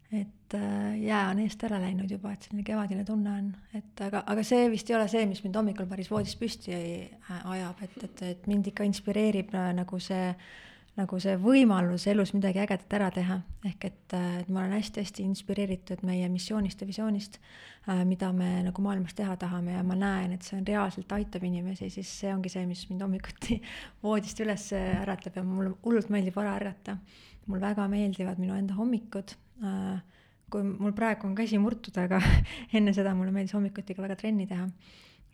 [0.09, 4.23] et äh, jää on eest ära läinud juba, et selline kevadine tunne on, et aga,
[4.33, 7.99] aga see vist ei ole see, mis mind hommikul päris voodist püsti äh, ajab, et,
[8.05, 10.33] et, et mind ikka inspireerib äh, nagu see
[10.99, 13.37] nagu see võimalus elus midagi ägedat ära teha,
[13.69, 17.39] ehk et, et ma olen hästi-hästi inspireeritud meie missioonist ja visioonist,
[18.09, 21.91] mida me nagu maailmas teha tahame ja ma näen, et see on reaalselt aitab inimesi,
[21.95, 23.61] siis see ongi see, mis mind hommikuti
[24.05, 26.99] voodist üles äratab ja mulle hullult meeldib vara ärgata.
[27.49, 29.31] mul väga meeldivad minu enda hommikud,
[30.53, 32.19] kui mul praegu on käsi murtud, aga
[32.77, 34.67] enne seda mulle meeldis hommikuti ka väga trenni teha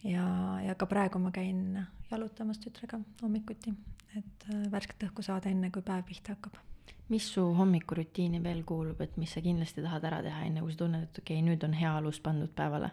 [0.05, 0.27] ja,
[0.65, 1.79] ja ka praegu ma käin
[2.11, 3.73] jalutamas tütrega hommikuti,
[4.19, 6.61] et värsket õhku saada, enne kui päev pihta hakkab.
[7.09, 10.85] mis su hommikurutiini veel kuulub, et mis sa kindlasti tahad ära teha, enne kui sa
[10.85, 12.91] tunned, et okei okay,, nüüd on hea alus pandud päevale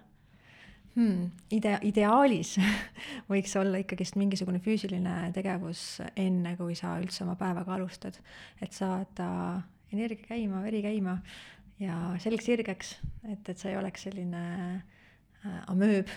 [0.96, 1.30] hmm,?
[1.52, 2.58] Ide-, ideaalis
[3.32, 8.20] võiks olla ikkagist mingisugune füüsiline tegevus, enne kui sa üldse oma päevaga alustad,
[8.62, 9.30] et saada
[9.92, 11.18] energia käima, veri käima
[11.82, 12.98] ja selg sirgeks,
[13.28, 14.44] et, et see ei oleks selline
[14.80, 16.12] äh, amööb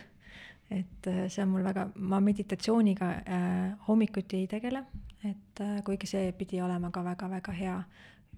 [0.70, 4.84] et see on mul väga, ma meditatsiooniga äh, hommikuti ei tegele,
[5.24, 7.78] et äh, kuigi see pidi olema ka väga-väga hea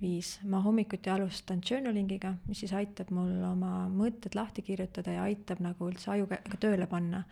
[0.01, 0.39] viis.
[0.45, 5.89] ma hommikuti alustan journalingiga, mis siis aitab mul oma mõtted lahti kirjutada ja aitab nagu
[5.89, 7.25] üldse aju ka tööle panna.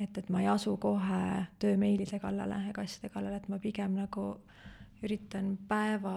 [0.00, 4.26] et, et ma ei asu kohe töömeilide kallale ega asjade kallale, et ma pigem nagu
[5.04, 6.16] üritan päeva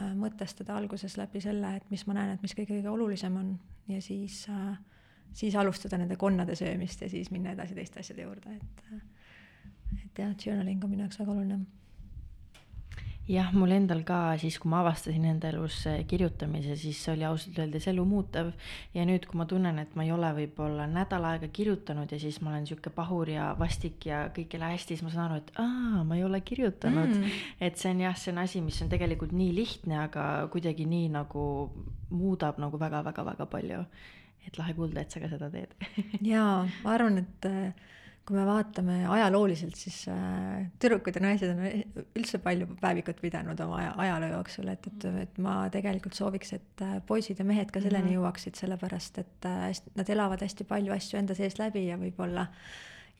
[0.00, 3.58] äh, mõtestada alguses läbi selle, et mis ma näen, et mis kõige-kõige olulisem on
[3.88, 4.78] ja siis äh,
[5.32, 8.94] siis alustada nende konnade söömist ja siis minna edasi teiste asjade juurde, et
[10.04, 11.60] et jah, journaling on minu jaoks väga oluline
[13.30, 15.78] jah, mul endal ka siis, kui ma avastasin enda elus
[16.10, 18.52] kirjutamise, siis see oli ausalt öeldes elumuutev.
[18.94, 22.40] ja nüüd, kui ma tunnen, et ma ei ole võib-olla nädal aega kirjutanud ja siis
[22.42, 25.42] ma olen sihuke pahur ja vastik ja kõik ei lähe hästi, siis ma saan aru,
[25.44, 27.42] et aa, ma ei ole kirjutanud mm..
[27.60, 31.10] et see on jah, see on asi, mis on tegelikult nii lihtne, aga kuidagi nii
[31.14, 31.44] nagu
[32.10, 33.84] muudab nagu väga-väga-väga palju.
[34.46, 35.74] Et lahe kuulda, et sa ka seda teed
[36.32, 37.50] jaa, ma arvan, et
[38.30, 43.80] kui me vaatame ajalooliselt, siis äh, tüdrukud ja naised on üldse palju päevikut pidanud oma
[43.80, 47.82] aja, ajaloo jooksul, et, et, et ma tegelikult sooviks, et äh, poisid ja mehed ka
[47.82, 48.20] selleni mm -hmm.
[48.20, 52.46] jõuaksid, sellepärast et äh, nad elavad hästi palju asju enda sees läbi ja võib-olla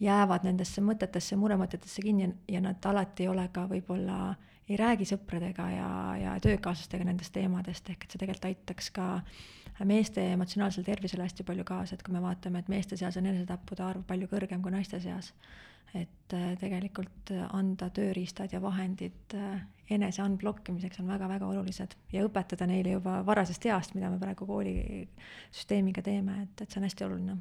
[0.00, 4.34] jäävad nendesse mõtetesse, muremõtetesse kinni ja nad alati ei ole ka võib-olla,
[4.68, 5.90] ei räägi sõpradega ja,
[6.22, 11.46] ja töökaaslastega nendest teemadest, ehk et see tegelikult aitaks ka äh, meeste emotsionaalsele tervisele hästi
[11.46, 14.72] palju kaasa, et kui me vaatame, et meeste seas on enesetappude arv palju kõrgem kui
[14.74, 15.32] naiste seas,
[15.94, 22.68] et äh, tegelikult anda tööriistad ja vahendid äh, enese unblokkimiseks on väga-väga olulised ja õpetada
[22.70, 27.40] neile juba varasest east, mida me praegu koolisüsteemiga teeme, et, et see on hästi oluline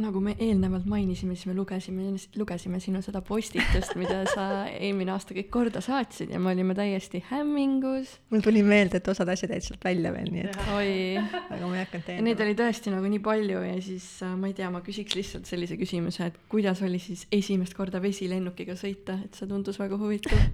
[0.00, 4.46] nagu me eelnevalt mainisime, siis me lugesime, lugesime sinu seda postitust, mida sa
[4.86, 8.16] eelmine aasta kõik korda saatsid ja me olime täiesti hämmingus.
[8.32, 10.60] mul tuli meelde, et osad asjad jäid sealt välja veel, nii et.
[10.78, 10.92] oi.
[11.22, 12.26] aga ma ei hakanud täiendama.
[12.28, 15.48] Neid oli tõesti nagu nii palju ja siis äh, ma ei tea, ma küsiks lihtsalt
[15.48, 20.46] sellise küsimuse, et kuidas oli siis esimest korda vesilennukiga sõita, et see tundus väga huvitav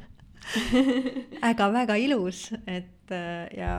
[1.51, 3.75] äga väga ilus, et äh, ja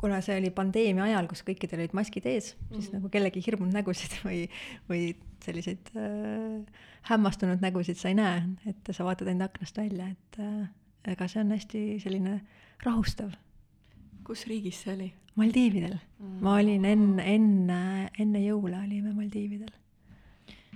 [0.00, 2.74] kuna see oli pandeemia ajal, kus kõikidel olid maskid ees mm, -hmm.
[2.74, 2.98] siis mhm.
[2.98, 4.42] nagu kellegi hirmunud nägusid või,
[4.90, 5.04] või
[5.44, 10.68] selliseid äh, hämmastunud nägusid sa ei näe, et sa vaatad enda aknast välja, et äh,
[11.12, 12.40] ega see on hästi selline
[12.84, 13.32] rahustav.
[14.26, 15.12] kus riigis see oli?
[15.36, 16.26] Maldiividel mm.
[16.26, 16.42] -hmm.
[16.42, 19.72] ma olin enne, enne, enne jõule olime Maldiividel.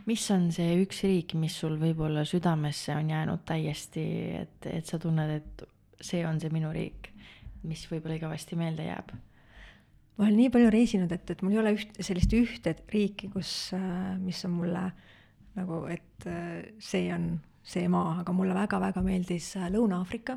[0.06, 4.04] mis on see üks riik, mis sul võib-olla südamesse on jäänud täiesti,
[4.40, 5.62] et, et sa tunned, et
[6.00, 7.09] see on see minu riik?
[7.66, 9.12] Mis võib-olla igavesti meelde jääb?
[10.16, 13.72] ma olen nii palju reisinud, et, et mul ei ole üht, sellist ühte riiki, kus,
[13.76, 14.82] äh, mis on mulle
[15.56, 17.32] nagu, et äh, see on
[17.64, 20.36] see maa, aga mulle väga-väga meeldis äh, Lõuna-Aafrika.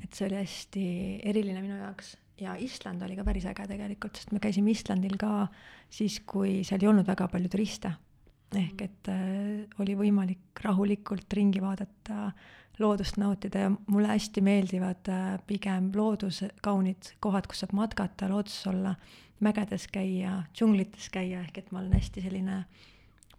[0.00, 0.84] et see oli hästi
[1.30, 5.46] eriline minu jaoks ja Island oli ka päris äge tegelikult, sest me käisime Islandil ka
[5.92, 7.94] siis, kui seal ei olnud väga palju turiste.
[8.54, 15.08] ehk et äh, oli võimalik rahulikult ringi vaadata äh, loodust nautida ja mulle hästi meeldivad
[15.08, 18.94] äh, pigem loodus, kaunid kohad, kus saab matkata, looduses olla,
[19.44, 22.64] mägedes käia, džunglites käia, ehk et ma olen hästi selline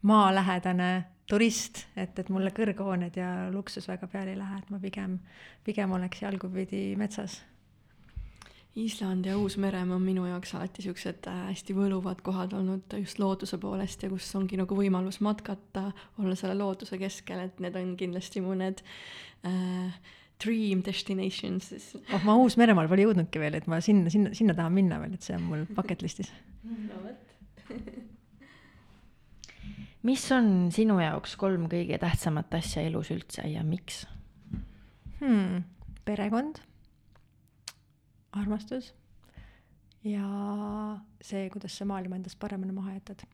[0.05, 0.91] maalähedane
[1.27, 5.17] turist, et, et mulle kõrghooned ja luksus väga peale ei lähe, et ma pigem,
[5.65, 7.39] pigem oleks jalgupidi metsas
[8.75, 13.57] Island ja Uus-Meremaa on minu jaoks alati siuksed äh, hästi võluvad kohad olnud just looduse
[13.61, 15.87] poolest ja kus ongi nagu võimalus matkata,
[16.19, 18.83] olla selle looduse keskel, et need on kindlasti mu need
[19.47, 19.95] äh,
[20.43, 21.87] dream destinations siis.
[22.03, 25.23] oh, ma Uus-Meremaale pole jõudnudki veel, et ma sinna, sinna, sinna tahan minna veel, et
[25.23, 26.33] see on mul bucket list'is
[26.65, 27.71] no vot
[30.09, 34.03] mis on sinu jaoks kolm kõige tähtsamat asja elus üldse ja miks
[35.21, 35.63] hmm,?
[36.03, 36.59] perekond
[38.35, 38.93] armastus
[40.05, 40.25] ja
[41.21, 43.25] see, kuidas sa maailma endast paremini maha jätad.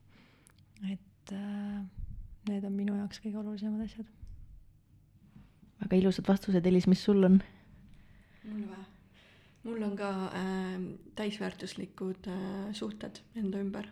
[0.92, 1.84] et äh,
[2.50, 4.08] need on minu jaoks kõige olulisemad asjad.
[5.82, 7.42] väga ilusad vastused, Elis, mis sul on?
[8.44, 8.86] mul või?
[9.64, 10.78] mul on ka äh,
[11.16, 13.92] täisväärtuslikud äh, suhted enda ümber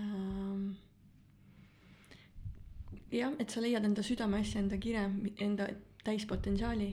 [0.00, 0.76] ähm,.
[3.10, 5.08] jah, et sa leiad enda südameasja, enda kire,
[5.40, 5.72] enda
[6.04, 6.92] täispotentsiaali.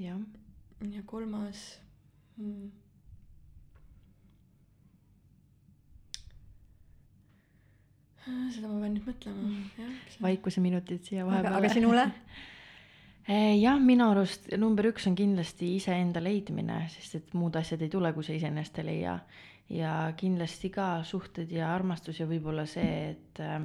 [0.00, 0.18] jah
[0.86, 1.62] ja kolmas
[2.36, 2.68] hmm..
[8.52, 10.14] seda ma pean nüüd mõtlema mm., jah.
[10.22, 11.58] vaikuseminutid siia vahepeale.
[11.62, 12.06] aga sinule?
[13.28, 17.90] Eh, jah, minu arust number üks on kindlasti iseenda leidmine, sest et muud asjad ei
[17.92, 19.18] tule, kui sa iseennast ei leia.
[19.68, 23.58] ja kindlasti ka suhted ja armastus ja võib-olla see, et äh,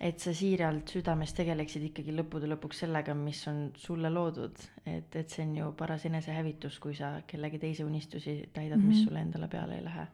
[0.00, 5.32] et sa siiralt südames tegeleksid ikkagi lõppude lõpuks sellega, mis on sulle loodud, et, et
[5.32, 8.88] see on ju paras enesehävitus, kui sa kellegi teise unistusi täidad mm, -hmm.
[8.88, 9.08] mis mhm.
[9.08, 10.06] sulle endale peale ei lähe.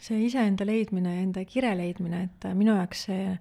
[0.00, 3.38] see iseenda leidmine ja enda kire leidmine, et minu jaoks see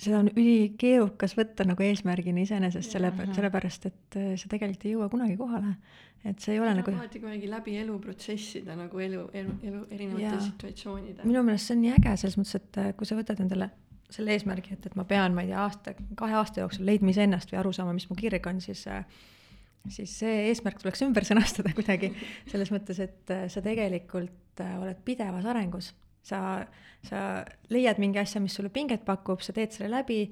[0.00, 5.08] seda on ülikeerukas võtta nagu eesmärgina iseenesest, selle, sellepärast et äh, sa tegelikult ei jõua
[5.12, 5.76] kunagi kohale.
[6.24, 6.90] et see ei ole nagu.
[6.90, 10.40] alati kuidagi läbi eluprotsesside nagu elu, elu, elu erinevate ja.
[10.48, 11.28] situatsioonide.
[11.28, 13.70] minu meelest see on nii äge selles mõttes, et äh, kui sa võtad endale
[14.14, 17.50] selle eesmärgi, et, et ma pean, ma ei tea, aasta, kahe aasta jooksul leidma iseennast
[17.50, 19.06] või aru saama, mis mu kirg on, siis äh,
[19.92, 22.10] siis see eesmärk tuleks ümber sõnastada kuidagi
[22.50, 25.92] selles mõttes, et sa tegelikult oled pidevas arengus
[26.24, 26.40] sa,
[27.04, 27.20] sa
[27.72, 30.24] leiad mingi asja, mis sulle pinget pakub, sa teed selle läbi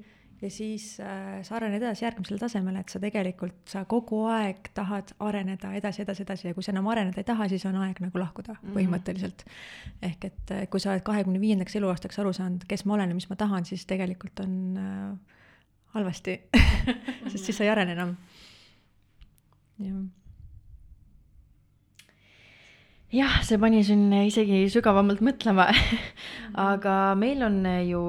[0.43, 5.13] ja siis äh, sa arened edasi järgmisele tasemele, et sa tegelikult, sa kogu aeg tahad
[5.23, 8.19] areneda edasi, edasi, edasi ja kui sa enam areneda ei taha, siis on aeg nagu
[8.19, 8.77] lahkuda mm -hmm.
[8.77, 9.45] põhimõtteliselt.
[10.01, 13.15] ehk et äh, kui sa oled kahekümne viiendaks eluaastaks aru saanud, kes ma olen ja
[13.15, 15.17] mis ma tahan, siis tegelikult on äh,
[15.95, 16.41] halvasti
[17.31, 18.17] sest siis sa ei arene enam.
[19.79, 20.22] jah
[23.13, 25.67] jah, see pani sind isegi sügavamalt mõtlema
[26.69, 28.01] aga meil on ju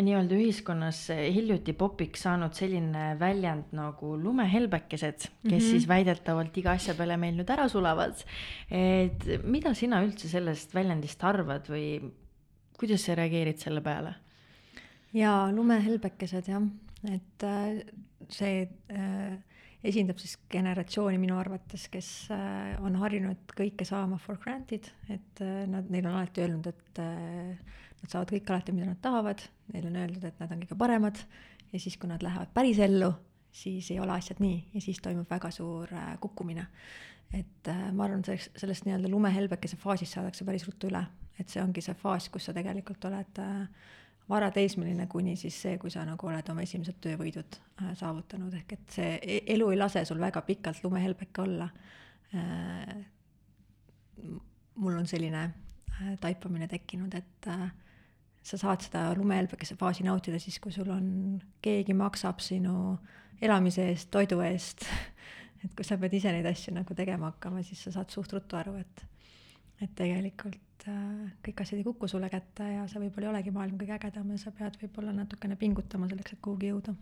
[0.00, 5.68] nii-öelda ühiskonnas hiljuti popiks saanud selline väljend nagu lumehelbekesed, kes mm -hmm.
[5.68, 8.24] siis väidetavalt iga asja peale meil nüüd ära sulavad.
[8.70, 12.00] et mida sina üldse sellest väljendist arvad või
[12.78, 14.14] kuidas sa reageerid selle peale?
[15.12, 16.62] jaa, lumehelbekesed jah,
[17.04, 17.84] et äh,
[18.28, 19.38] see äh,
[19.86, 25.64] esindab siis generatsiooni minu arvates, kes äh, on harjunud kõike saama for granted, et äh,
[25.70, 29.42] nad, neil on alati öelnud, et äh, nad saavad kõik alati, mida nad tahavad,
[29.74, 31.22] neile on öeldud, et nad on kõige paremad.
[31.72, 33.08] Ja siis, kui nad lähevad päris ellu,
[33.52, 34.58] siis ei ole asjad nii.
[34.74, 35.88] Ja siis toimub väga suur
[36.20, 36.66] kukkumine.
[37.32, 41.00] et ma arvan, sellest, sellest nii-öelda lumehelbekese faasist saadakse päris ruttu üle,
[41.40, 43.86] et see ongi see faas, kus sa tegelikult oled äh,
[44.32, 48.96] varateismeline kuni siis see, kui sa nagu oled oma esimesed töövõidud äh, saavutanud, ehk et
[48.96, 51.68] see e-, elu ei lase sul väga pikalt lumehelbeke olla
[52.34, 52.96] äh,.
[54.74, 57.50] mul on selline äh, taipamine tekkinud, et
[58.42, 62.96] sa saad seda lumehelbekese faasi nautida siis, kui sul on, keegi maksab sinu
[63.42, 64.86] elamise eest, toidu eest
[65.64, 68.58] et kui sa pead ise neid asju nagu tegema hakkama, siis sa saad suht ruttu
[68.58, 69.04] aru, et,
[69.84, 73.54] et tegelikult et äh, kõik asjad ei kuku sulle kätte ja see võib-olla ei olegi
[73.54, 76.94] maailm kõige ägedam ja sa pead võib-olla natukene pingutama selleks, et kuhugi jõuda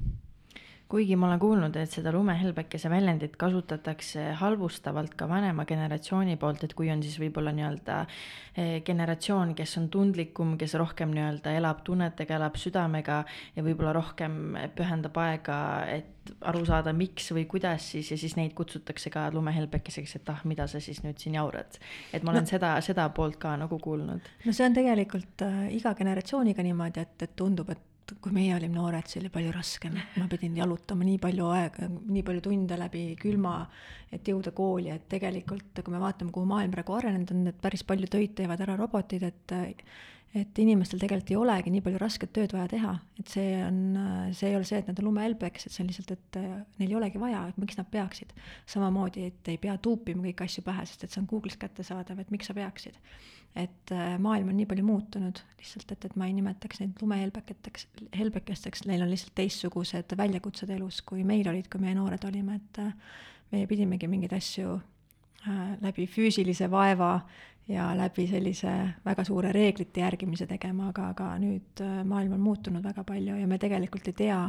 [0.90, 6.74] kuigi ma olen kuulnud, et seda lumehelbekese väljendit kasutatakse halvustavalt ka vanema generatsiooni poolt, et
[6.78, 12.38] kui on siis võib-olla nii-öelda eh, generatsioon, kes on tundlikum, kes rohkem nii-öelda elab tunnetega,
[12.40, 13.20] elab südamega
[13.56, 14.40] ja võib-olla rohkem
[14.76, 15.60] pühendab aega,
[15.90, 20.42] et aru saada, miks või kuidas siis ja siis neid kutsutakse ka lumehelbekeseks, et ah,
[20.48, 21.78] mida sa siis nüüd siin jaurad.
[22.12, 24.34] et ma olen no, seda, seda poolt ka nagu kuulnud.
[24.44, 27.86] no see on tegelikult äh, iga generatsiooniga niimoodi, et, et tundub, et
[28.20, 32.22] kui meie olime noored, see oli palju raskem, ma pidin jalutama nii palju aega, nii
[32.26, 33.56] palju tunde läbi külma,
[34.10, 37.84] et jõuda kooli, et tegelikult kui me vaatame, kuhu maailm praegu arenenud on, et päris
[37.86, 39.84] palju töid teevad ära robotid, et
[40.30, 43.80] et inimestel tegelikult ei olegi nii palju rasket tööd vaja teha, et see on,
[44.30, 46.38] see ei ole see, et nad on lumehelbeks, et see on lihtsalt, et
[46.78, 48.30] neil ei olegi vaja, et miks nad peaksid.
[48.70, 52.30] samamoodi, et ei pea tuupima kõiki asju pähe, sest et see on Google'is kättesaadav, et
[52.30, 53.00] miks sa peaksid
[53.58, 57.86] et äh, maailm on nii palju muutunud lihtsalt, et, et ma ei nimetaks neid lumehelbeketeks,
[58.18, 62.82] helbekesteks, neil on lihtsalt teistsugused väljakutsed elus, kui meil olid, kui meie noored olime, et
[62.84, 62.92] äh,
[63.50, 67.16] meie pidimegi mingeid asju äh, läbi füüsilise vaeva
[67.70, 68.72] ja läbi sellise
[69.04, 73.58] väga suure reeglite järgimise tegema, aga, aga nüüd maailm on muutunud väga palju ja me
[73.62, 74.40] tegelikult ei tea,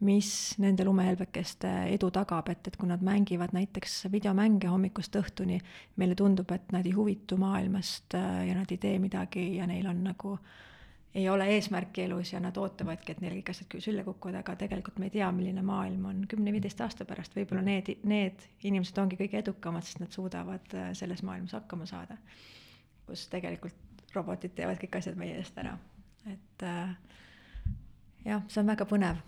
[0.00, 0.30] mis
[0.62, 5.58] nende lumehelbekeste edu tagab, et, et kui nad mängivad näiteks videomänge hommikust õhtuni,
[5.98, 9.88] meile tundub, et nad ei huvitu maailmast äh, ja nad ei tee midagi ja neil
[9.90, 10.36] on nagu,
[11.18, 15.00] ei ole eesmärki elus ja nad ootavadki, et neil kõik asjad sülle kukuvad, aga tegelikult
[15.02, 19.40] me ei tea, milline maailm on kümne-viieteist aasta pärast, võib-olla need, need inimesed ongi kõige
[19.42, 22.20] edukamad, sest nad suudavad äh, selles maailmas hakkama saada.
[23.08, 25.72] kus tegelikult robotid teevad kõik asjad meie eest ära,
[26.30, 26.94] et äh,
[28.28, 29.18] jah, see on väga põnev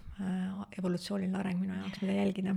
[0.79, 2.55] evolutsiooniline areng minu jaoks, mida jälgida.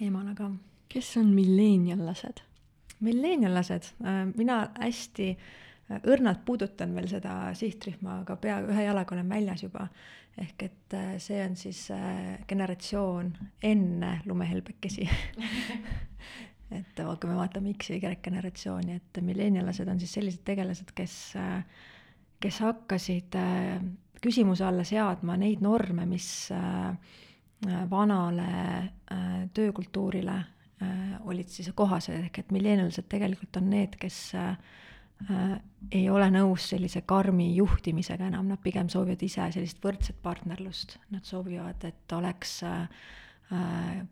[0.00, 0.50] emana ka.
[0.88, 2.42] kes on milleeniallased?
[3.00, 9.28] milleeniallased, äh, mina hästi äh, õrnalt puudutan veel seda sihtrühma, aga pea ühe jalaga olen
[9.28, 9.88] väljas juba.
[10.32, 11.80] ehk et see on siis
[12.48, 13.34] generatsioon
[13.68, 15.04] enne lumehelbekesi
[16.78, 21.16] et kui me vaatame X ja Y generatsiooni, et milleenialased on siis sellised tegelased, kes,
[22.40, 23.36] kes hakkasid
[24.22, 26.92] küsimuse alla seadma neid norme, mis äh,
[27.90, 34.22] vanale äh, töökultuurile äh, olid siis kohased, ehk et millenialised tegelikult on need, kes
[35.94, 41.22] ei ole nõus sellise karmi juhtimisega enam, nad pigem soovivad ise sellist võrdset partnerlust, nad
[41.22, 42.56] soovivad, et oleks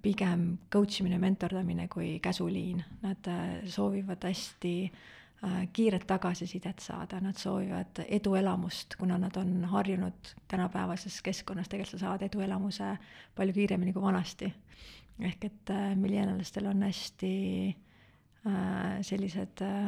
[0.05, 3.27] pigem coach imine, mentordamine kui käsuliin, nad
[3.75, 5.20] soovivad hästi äh, Äh,
[5.73, 12.25] kiiret tagasisidet saada, nad soovivad eduelamust, kuna nad on harjunud tänapäevases keskkonnas, tegelikult sa saad
[12.27, 12.91] eduelamuse
[13.37, 14.53] palju kiiremini kui vanasti.
[15.21, 17.33] ehk et äh, millennialistel on hästi
[18.47, 19.87] äh, sellised äh,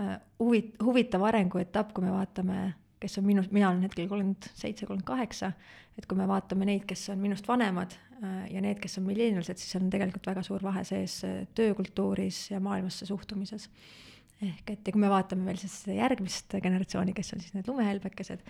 [0.00, 4.86] äh huvit-, huvitav arenguetapp, kui me vaatame, kes on minust, mina olen hetkel kolmkümmend seitse,
[4.86, 5.52] kolmkümmend kaheksa,
[5.98, 7.92] et kui me vaatame neid, kes on minust vanemad
[8.22, 11.20] äh, ja need, kes on millennialised, siis on tegelikult väga suur vahe sees
[11.54, 13.68] töökultuuris ja maailmasse suhtumises
[14.42, 18.42] ehk et ja kui me vaatame veel siis järgmist generatsiooni, kes on siis need lumehelbekesed,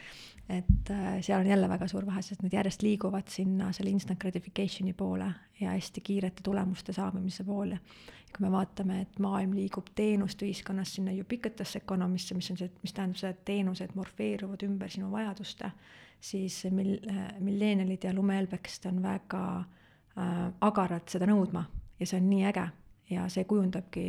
[0.49, 4.21] et äh, seal on jälle väga suur vahe, sest nad järjest liiguvad sinna selle instant
[4.23, 5.29] gratification'i poole
[5.61, 7.81] ja hästi kiirete tulemuste saamise poole.
[8.33, 12.95] kui me vaatame, et maailm liigub teenuste ühiskonnas sinna ubiquitous economy'sse, mis on see, mis
[12.97, 15.69] tähendab seda, et teenused morfeeruvad ümber sinu vajaduste,
[16.17, 17.03] siis mil-,
[17.45, 21.67] milleenilid ja lumehelbekesed on väga äh, agarad seda nõudma
[22.01, 22.65] ja see on nii äge
[23.13, 24.07] ja see kujundabki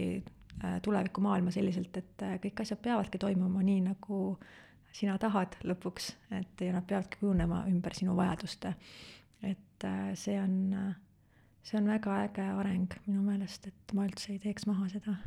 [0.81, 4.19] tulevikumaailma selliselt, et äh, kõik asjad peavadki toimuma nii, nagu
[4.93, 8.75] sina tahad lõpuks, et ja nad peavadki kujunema ümber sinu vajaduste.
[9.43, 10.93] et äh, see on,
[11.63, 15.17] see on väga äge areng minu meelest, et ma üldse ei teeks maha seda.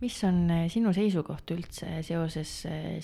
[0.00, 2.54] mis on sinu seisukoht üldse seoses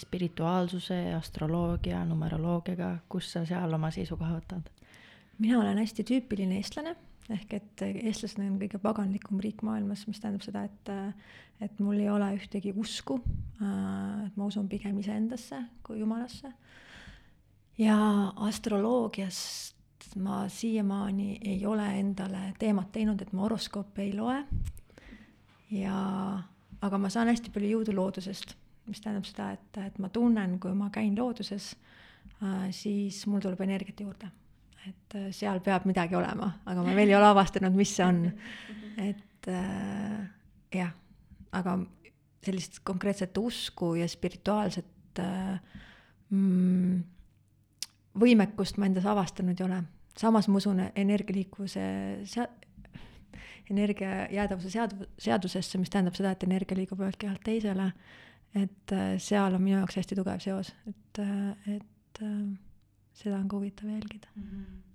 [0.01, 4.71] spirituaalsuse, astroloogia, numeroloogiaga, kus sa seal oma seisukoha võtad?
[5.39, 6.95] mina olen hästi tüüpiline eestlane
[7.33, 10.91] ehk et eestlased on kõige paganlikum riik maailmas, mis tähendab seda, et,
[11.65, 13.19] et mul ei ole ühtegi usku.
[13.59, 16.53] et ma usun pigem iseendasse kui jumalasse.
[17.79, 17.97] ja
[18.49, 19.75] astroloogiast
[20.17, 24.45] ma siiamaani ei ole endale teemat teinud, et ma horoskoope ei loe.
[25.71, 25.99] ja,
[26.81, 28.55] aga ma saan hästi palju jõudu loodusest,
[28.87, 31.75] mis tähendab seda, et, et ma tunnen, kui ma käin looduses,
[32.71, 34.31] siis mul tuleb energiat juurde
[34.87, 38.23] et äh, seal peab midagi olema, aga ma veel ei ole avastanud, mis see on.
[39.03, 40.23] et äh,
[40.75, 40.93] jah,
[41.57, 41.79] aga
[42.47, 45.59] sellist konkreetset usku ja spirituaalset äh,
[46.31, 47.01] mm,
[48.21, 49.83] võimekust ma endas avastanud ei ole.
[50.17, 51.87] samas ma usun energialiikuvuse
[52.25, 52.49] sea-,
[53.71, 57.93] energia jäädavuse seadu-, seadusesse, mis tähendab seda, et energia liigub ühelt kehalt teisele.
[58.57, 62.23] et äh, seal on minu jaoks hästi tugev seos, et, äh, et
[63.17, 64.29] seda on ka huvitav jälgida.
[64.37, 64.51] Mm.
[64.51, 64.87] -hmm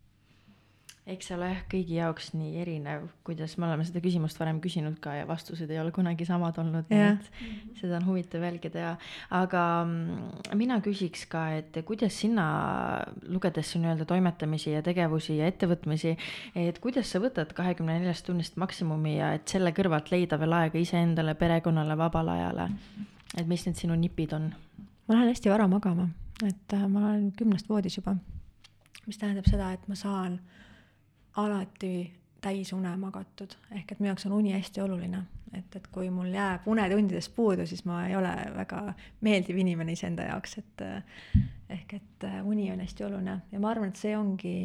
[1.10, 5.00] eks see ole jah kõigi jaoks nii erinev, kuidas me oleme seda küsimust varem küsinud
[5.02, 7.30] ka ja vastused ei ole kunagi samad olnud, nii et
[7.80, 8.92] seda on huvitav jälgida ja
[9.34, 12.46] aga mm, mina küsiks ka, et kuidas sina,
[13.26, 16.16] lugedes su nii-öelda toimetamisi ja tegevusi ja ettevõtmisi,
[16.68, 20.82] et kuidas sa võtad kahekümne neljast tunnist maksimumi ja et selle kõrvalt leida veel aega
[20.82, 22.70] iseendale, perekonnale, vabale ajale,
[23.36, 24.52] et mis need sinu nipid on?
[25.10, 26.12] ma lähen hästi vara magama
[26.48, 28.16] et äh, ma olen kümnest voodis juba,
[29.06, 30.40] mis tähendab seda, et ma saan
[31.42, 32.12] alati
[32.42, 35.22] täisune magatud, ehk et minu jaoks on uni hästi oluline,
[35.54, 38.82] et, et kui mul jääb unetundidest puudu, siis ma ei ole väga
[39.22, 41.22] meeldiv inimene iseenda jaoks, et äh,
[41.78, 43.38] ehk et äh, uni on hästi oluline.
[43.52, 44.56] Ja ma arvan, et see ongi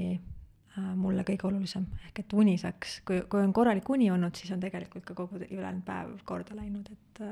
[0.76, 4.60] mulle kõige olulisem, ehk et uni saaks, kui, kui on korralik uni olnud, siis on
[4.60, 7.22] tegelikult ka kogu ülejäänud päev korda läinud, et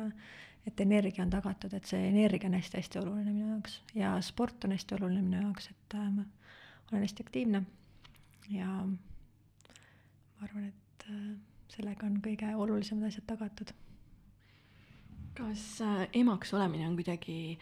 [0.67, 4.73] et energia on tagatud, et see energia on hästi-hästi oluline minu jaoks ja sport on
[4.75, 6.25] hästi oluline minu jaoks, et äh, ma
[6.91, 7.63] olen hästi aktiivne
[8.53, 11.33] ja ma arvan, et äh,
[11.75, 13.75] sellega on kõige olulisemad asjad tagatud.
[15.35, 17.59] kas äh, emaks olemine on kuidagi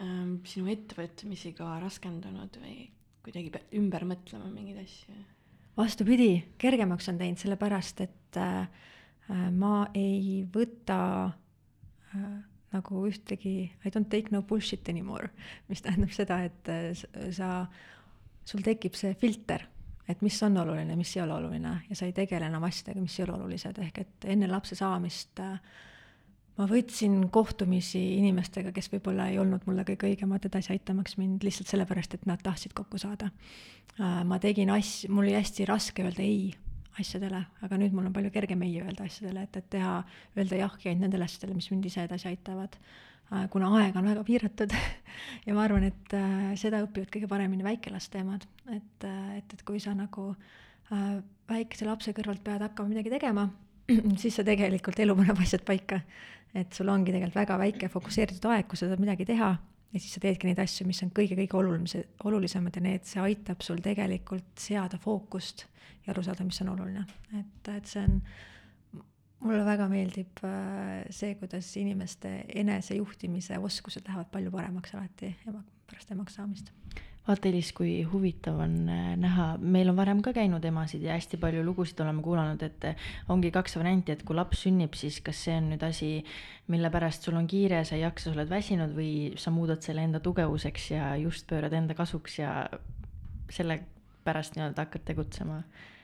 [0.00, 2.90] ähm, sinu ettevõtmisi ka raskendanud või
[3.24, 5.16] kuidagi pead ümber mõtlema mingeid asju?
[5.76, 8.68] vastupidi, kergemaks on teinud, sellepärast et äh,
[9.52, 11.34] ma ei võta äh,
[12.74, 15.30] nagu ühtegi I don't take no bullshit anymore,
[15.70, 16.92] mis tähendab seda, et äh,
[17.34, 17.66] sa,
[18.46, 19.66] sul tekib see filter,
[20.08, 23.18] et mis on oluline, mis ei ole oluline ja sa ei tegele enam asjadega, mis
[23.18, 25.58] ei ole olulised, ehk et enne lapse saamist äh,
[26.56, 31.72] ma võtsin kohtumisi inimestega, kes võib-olla ei olnud mulle kõige õigemad edasi aitamaks mind lihtsalt
[31.72, 33.30] sellepärast, et nad tahtsid kokku saada.
[34.00, 36.54] Äh, ma tegin asju, mul oli hästi raske öelda ei
[37.00, 39.98] asjadele, aga nüüd mul on palju kergem ei öelda asjadele, et, et teha,
[40.36, 42.78] öelda jah ainult nendele asjadele, mis mind ise edasi aitavad.
[43.26, 44.74] Äh, kuna aeg on väga piiratud
[45.46, 49.64] ja ma arvan, et äh, seda õpivad kõige paremini väikelaste emad, et, äh, et, et
[49.66, 50.30] kui sa nagu
[50.94, 51.16] äh,
[51.50, 53.48] väikese lapse kõrvalt pead hakkama midagi tegema,
[54.22, 56.00] siis sa tegelikult elu paneb asjad paika.
[56.56, 59.56] et sul ongi tegelikult väga väike fokusseeritud aeg, kus sa saad midagi teha
[59.92, 63.64] ja siis sa teedki neid asju, mis on kõige-kõige olulisemad, olulisemad ja need, see aitab
[63.64, 65.66] sul tegelikult seada fookust
[66.04, 67.06] ja aru saada, mis on oluline,
[67.38, 68.20] et, et see on,
[69.46, 76.14] mulle väga meeldib äh, see, kuidas inimeste enesejuhtimise oskused lähevad palju paremaks alati ema, pärast
[76.16, 76.72] emaks saamist
[77.26, 81.40] vaata, Elis, kui huvitav on äh, näha, meil on varem ka käinud emasid ja hästi
[81.42, 85.40] palju lugusid oleme kuulanud, et äh, ongi kaks varianti, et kui laps sünnib, siis kas
[85.46, 86.10] see on nüüd asi,
[86.72, 89.10] mille pärast sul on kiire, sa ei jaksa, sa oled väsinud või
[89.40, 92.54] sa muudad selle enda tugevuseks ja just pöörad enda kasuks ja
[93.52, 93.80] selle
[94.26, 95.60] pärast nii-öelda hakkad tegutsema.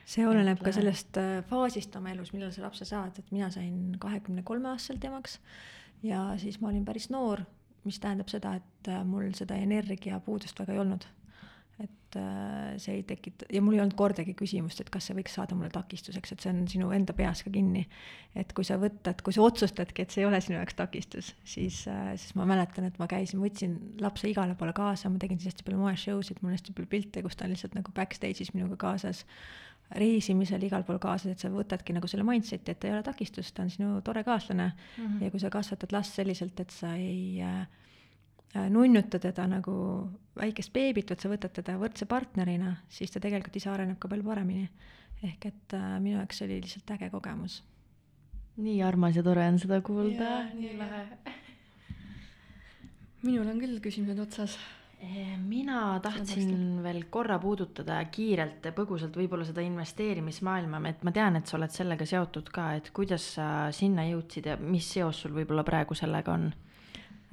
[0.07, 3.95] See oleneb ka sellest äh, faasist oma elus, millal sa lapse saad, et mina sain
[3.99, 5.39] kahekümne kolme aastaselt emaks
[6.03, 7.45] ja siis ma olin päris noor,
[7.87, 11.05] mis tähendab seda, et äh, mul seda energiapuudust väga ei olnud.
[11.81, 15.33] et äh, see ei tekita ja mul ei olnud kordagi küsimust, et kas see võiks
[15.33, 17.87] saada mulle takistuseks, et see on sinu enda peas ka kinni.
[18.37, 21.81] et kui sa võtad, kui sa otsustadki, et see ei ole sinu jaoks takistus, siis
[21.89, 23.75] äh,, siis ma mäletan, et ma käisin, võtsin
[24.05, 26.93] lapse igale poole kaasa, ma tegin siis hästi palju moe-show sid, mul on hästi palju
[26.93, 29.25] pilte, kus ta on lihtsalt nagu backstage'is minuga kaasas
[29.95, 33.51] reisimisel igal pool kaasas, et sa võtadki nagu selle mindset'i, et ta ei ole takistus,
[33.53, 35.05] ta on sinu tore kaaslane mm.
[35.05, 35.23] -hmm.
[35.23, 37.67] ja kui sa kasvatad last selliselt, et sa ei äh,
[38.55, 39.73] Äh, nunnuta teda nagu
[40.37, 44.25] väikest beebit, vaid sa võtad teda võrdse partnerina, siis ta tegelikult ise areneb ka palju
[44.27, 44.67] paremini.
[45.23, 47.63] ehk et äh, minu jaoks oli lihtsalt äge kogemus.
[48.57, 51.01] nii armas ja tore on seda kuulda, nii lahe.
[53.25, 54.59] minul on küll küsimused otsas
[55.43, 61.49] mina tahtsin veel korra puudutada kiirelt ja põgusalt võib-olla seda investeerimismaailma, et ma tean, et
[61.49, 65.65] sa oled sellega seotud ka, et kuidas sa sinna jõudsid ja mis seos sul võib-olla
[65.67, 66.51] praegu sellega on?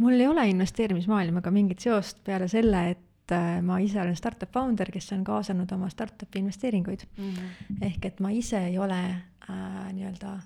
[0.01, 4.89] mul ei ole investeerimismaailmaga mingit seost peale selle, et äh, ma ise olen startup founder,
[4.93, 7.35] kes on kaasanud oma startup'i investeeringuid mm.
[7.35, 7.83] -hmm.
[7.91, 10.39] ehk et ma ise ei ole äh, nii-öelda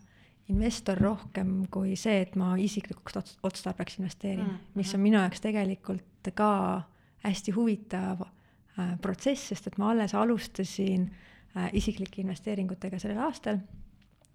[0.53, 4.75] investor rohkem kui see, et ma isiklikuks ots otstarbeks investeerin mm, -hmm.
[4.75, 6.83] mis on minu jaoks tegelikult ka
[7.25, 11.09] hästi huvitav äh, protsess, sest et ma alles alustasin
[11.57, 13.59] äh, isiklike investeeringutega sellel aastal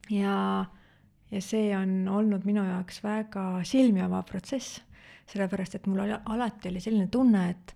[0.10, 0.36] ja,
[1.32, 4.82] ja see on olnud minu jaoks väga silmi avav protsess
[5.30, 7.74] sellepärast et mul oli, alati oli selline tunne, et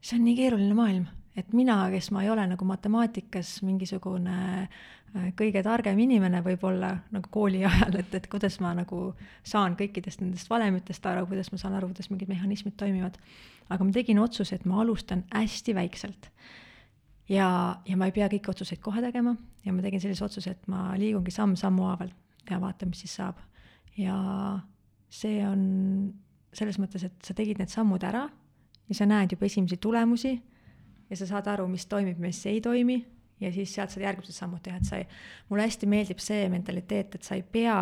[0.00, 1.06] see on nii keeruline maailm,
[1.38, 7.32] et mina, kes ma ei ole nagu matemaatikas mingisugune äh, kõige targem inimene võib-olla nagu
[7.32, 9.10] kooli ajal, et, et kuidas ma nagu
[9.46, 13.16] saan kõikidest nendest valemitest aru, kuidas ma saan aru, kuidas mingid mehhanismid toimivad.
[13.70, 16.30] Aga ma tegin otsuse, et ma alustan hästi väikselt.
[17.28, 20.66] ja, ja ma ei pea kõiki otsuseid kohe tegema ja ma tegin sellise otsuse, et
[20.68, 22.10] ma liigungi samm-sammu haaval
[22.50, 23.38] ja vaatan, mis siis saab.
[23.98, 24.16] ja
[25.10, 25.62] see on
[26.54, 28.26] selles mõttes, et sa tegid need sammud ära
[28.88, 30.34] ja sa näed juba esimesi tulemusi
[31.10, 32.98] ja sa saad aru, mis toimib, mis ei toimi
[33.40, 35.06] ja siis sealt saad järgmised sammud teha, et sa ei,
[35.48, 37.78] mulle hästi meeldib see mentaliteet, et sa ei pea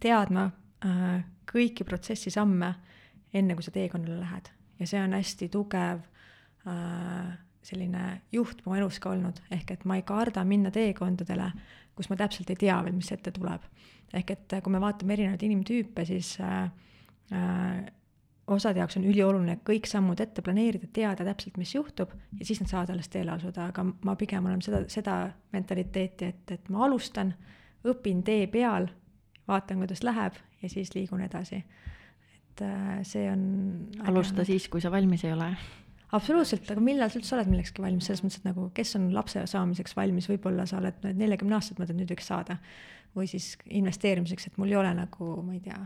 [0.00, 0.48] teadma
[0.84, 2.72] äh, kõiki protsessi samme,
[3.34, 4.50] enne kui sa teekonnale lähed.
[4.80, 6.02] ja see on hästi tugev
[6.66, 11.52] äh, selline juht mu elus ka olnud, ehk et ma ei karda minna teekondadele,
[11.94, 13.62] kus ma täpselt ei tea veel, mis ette tuleb.
[14.12, 16.70] ehk et kui me vaatame erinevaid inimtüüpe, siis äh,
[17.32, 17.92] Äh,
[18.46, 22.10] osade jaoks on ülioluline kõik sammud ette planeerida, teada täpselt, mis juhtub
[22.40, 25.14] ja siis nad saavad alles teele asuda, aga ma pigem olen seda, seda
[25.54, 27.30] mentaliteeti, et, et ma alustan,
[27.88, 28.90] õpin tee peal,
[29.48, 31.62] vaatan, kuidas läheb ja siis liigun edasi.
[32.52, 33.46] Et äh, see on.
[34.08, 35.52] alusta siis, kui sa valmis ei ole
[36.12, 39.46] absoluutselt, aga millal sa üldse oled millekski valmis, selles mõttes, et nagu, kes on lapse
[39.48, 42.58] saamiseks valmis, võib-olla sa oled neljakümne aastaselt, mõtled nüüd võiks saada.
[43.12, 45.76] või siis investeerimiseks, et mul ei ole nagu, ma ei tea,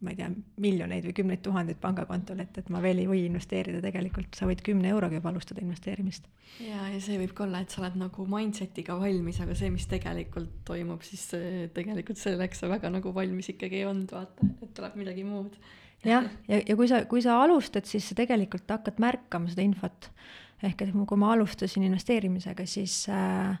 [0.00, 0.30] ma ei tea,
[0.64, 4.62] miljoneid või kümneid tuhandeid pangakontol, et, et ma veel ei või investeerida, tegelikult sa võid
[4.64, 6.24] kümne euroga juba alustada investeerimist.
[6.64, 9.84] ja, ja see võib ka olla, et sa oled nagu mindset'iga valmis, aga see, mis
[9.92, 11.26] tegelikult toimub, siis
[11.76, 15.60] tegelikult selleks sa väga nagu valmis ikkagi ei olnud, vaata, et tuleb midagi muud.
[16.04, 20.10] Jah, ja, ja kui sa, kui sa alustad, siis sa tegelikult hakkad märkama seda infot.
[20.64, 23.56] ehk et kui ma alustasin investeerimisega, siis äh,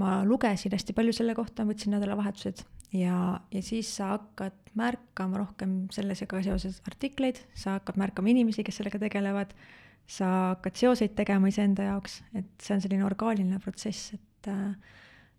[0.00, 2.62] ma lugesin hästi palju selle kohta, võtsin nädalavahetused
[2.96, 8.80] ja, ja siis sa hakkad märkama rohkem sellega seoses artikleid, sa hakkad märkama inimesi, kes
[8.80, 9.52] sellega tegelevad,
[10.08, 14.24] sa hakkad seoseid tegema iseenda jaoks, et see on selline orgaaniline protsess, et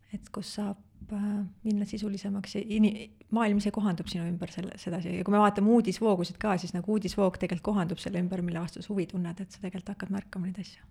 [0.10, 0.78] et kus saab
[1.16, 1.26] äh,
[1.64, 5.72] minna sisulisemaks ja ini-, maailm ise kohandub sinu ümber selle, sedasi ja kui me vaatame
[5.76, 9.51] uudisvoogusid ka, siis nagu uudisvoog tegelikult kohandub selle ümber, mille vastu sa huvi tunned, et
[9.51, 10.88] sa tegelikult hakkad märkama neid asju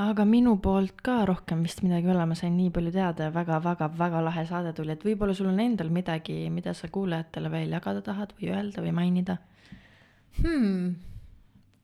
[0.00, 3.34] aga minu poolt ka rohkem vist midagi ei ole, ma sain nii palju teada ja
[3.34, 8.04] väga-väga-väga lahe saade tuli, et võib-olla sul on endal midagi, mida sa kuulajatele veel jagada
[8.06, 9.36] tahad või öelda või mainida
[10.40, 10.94] hmm.?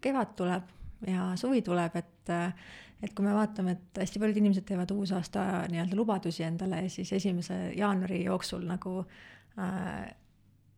[0.01, 0.75] kevad tuleb
[1.07, 2.33] ja suvi tuleb, et,
[3.03, 7.13] et kui me vaatame, et hästi paljud inimesed teevad uusaasta nii-öelda lubadusi endale ja siis
[7.15, 8.99] esimese jaanuari jooksul nagu
[9.59, 10.09] äh,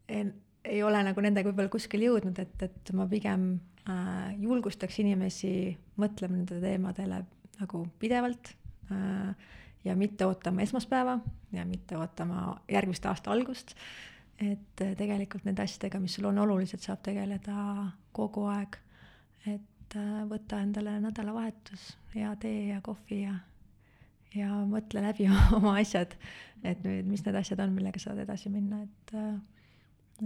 [0.08, 0.26] ei,
[0.64, 3.52] ei ole nagu nendega võib-olla kuskile jõudnud, et, et ma pigem
[3.88, 5.54] äh, julgustaks inimesi
[6.00, 7.22] mõtlema nendele teemadele
[7.60, 8.52] nagu pidevalt
[8.92, 9.48] äh,
[9.84, 11.18] ja mitte ootama esmaspäeva
[11.56, 13.74] ja mitte ootama järgmist aasta algust.
[14.40, 18.76] et tegelikult nende asjadega, mis sul on olulised, saab tegeleda kogu aeg.
[19.46, 23.36] et äh, võta endale nädalavahetus, hea tee ja kohvi ja,
[24.34, 26.16] ja mõtle läbi oma asjad,
[26.64, 29.34] et nüüd, mis need asjad on, millega saad edasi minna, et äh,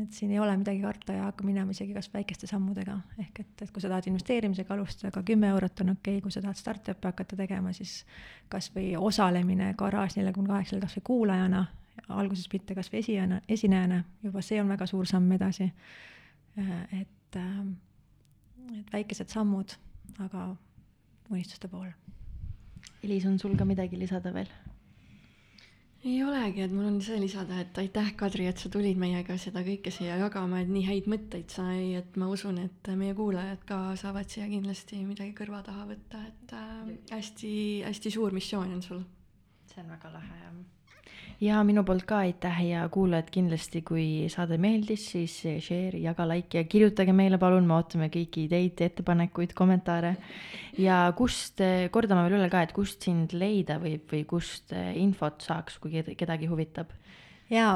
[0.03, 3.53] et siin ei ole midagi karta ja hakka minema isegi kas väikeste sammudega, ehk et,
[3.63, 6.59] et kui sa tahad investeerimisega alustada, ka kümme eurot on okei okay., kui sa tahad
[6.59, 8.01] startup'i hakata tegema, siis
[8.51, 11.65] kas või osalemine Garage neljakümne kaheksal kas või kuulajana,
[12.09, 15.71] alguses mitte kas või esijana, esinejana, juba see on väga suur samm edasi.
[17.01, 17.39] et,
[18.79, 19.77] et väikesed sammud
[20.25, 20.53] aga
[21.31, 21.89] unistuste pool.
[23.05, 24.51] Elis, on sul ka midagi lisada veel?
[26.05, 29.63] ei olegi, et mul on see lisada, et aitäh, Kadri, et sa tulid meiega seda
[29.65, 33.79] kõike siia jagama, et nii häid mõtteid sai, et ma usun, et meie kuulajad ka
[33.97, 39.01] saavad siia kindlasti midagi kõrva taha võtta, et äh, hästi-hästi suur missioon on sul.
[39.65, 40.55] see on väga lahe jah
[41.43, 46.59] ja minu poolt ka aitäh ja kuulajad kindlasti, kui saade meeldis, siis share, jaga, like
[46.59, 50.17] ja kirjutage meile palun, me ootame kõiki ideid, ettepanekuid, kommentaare.
[50.79, 55.79] ja kust, kordame veel üle ka, et kust sind leida võib või kust infot saaks,
[55.79, 56.93] kui kedagi huvitab
[57.53, 57.75] jaa,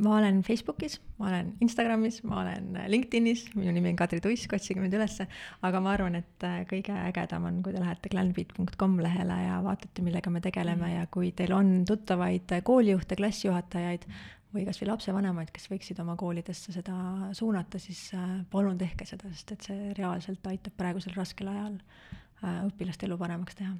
[0.00, 4.80] ma olen Facebookis, ma olen Instagramis, ma olen LinkedInis, minu nimi on Kadri Tuisk, otsige
[4.80, 5.26] mind ülesse,
[5.66, 10.04] aga ma arvan, et äh, kõige ägedam on, kui te lähete glanbeat.com lehele ja vaatate,
[10.06, 10.96] millega me tegeleme mm.
[10.96, 14.08] ja kui teil on tuttavaid koolijuhte, klassijuhatajaid
[14.54, 16.96] või kas või lapsevanemaid, kes võiksid oma koolidesse seda
[17.36, 22.62] suunata, siis äh, palun tehke seda, sest et see reaalselt aitab praegusel raskel ajal äh,
[22.70, 23.76] õpilaste elu paremaks teha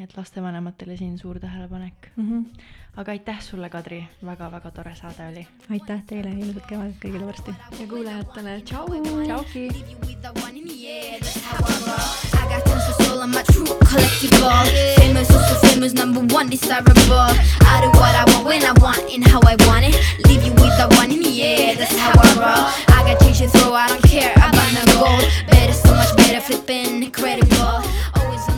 [0.00, 2.28] nii et lastevanematele siin suur tähelepanek mm.
[2.28, 2.60] -hmm.
[2.96, 5.46] aga aitäh sulle, Kadri väga,, väga-väga tore saade oli.
[5.70, 7.54] aitäh teile, ilusat kevadet kõigile varsti.
[7.80, 8.86] ja kuulajatele tšau.
[9.24, 9.68] tšauki.
[12.40, 14.50] I got tons of soul on my true collectible
[14.96, 17.32] Famous, also famous, number one desirable
[17.72, 19.96] I do what I want when I want and how I want it
[20.26, 22.64] Leave you with the one in the air, that's how I roll
[22.96, 26.40] I got change to throw, I don't care about no gold Better, so much better,
[26.40, 27.84] flipping incredible
[28.16, 28.49] Always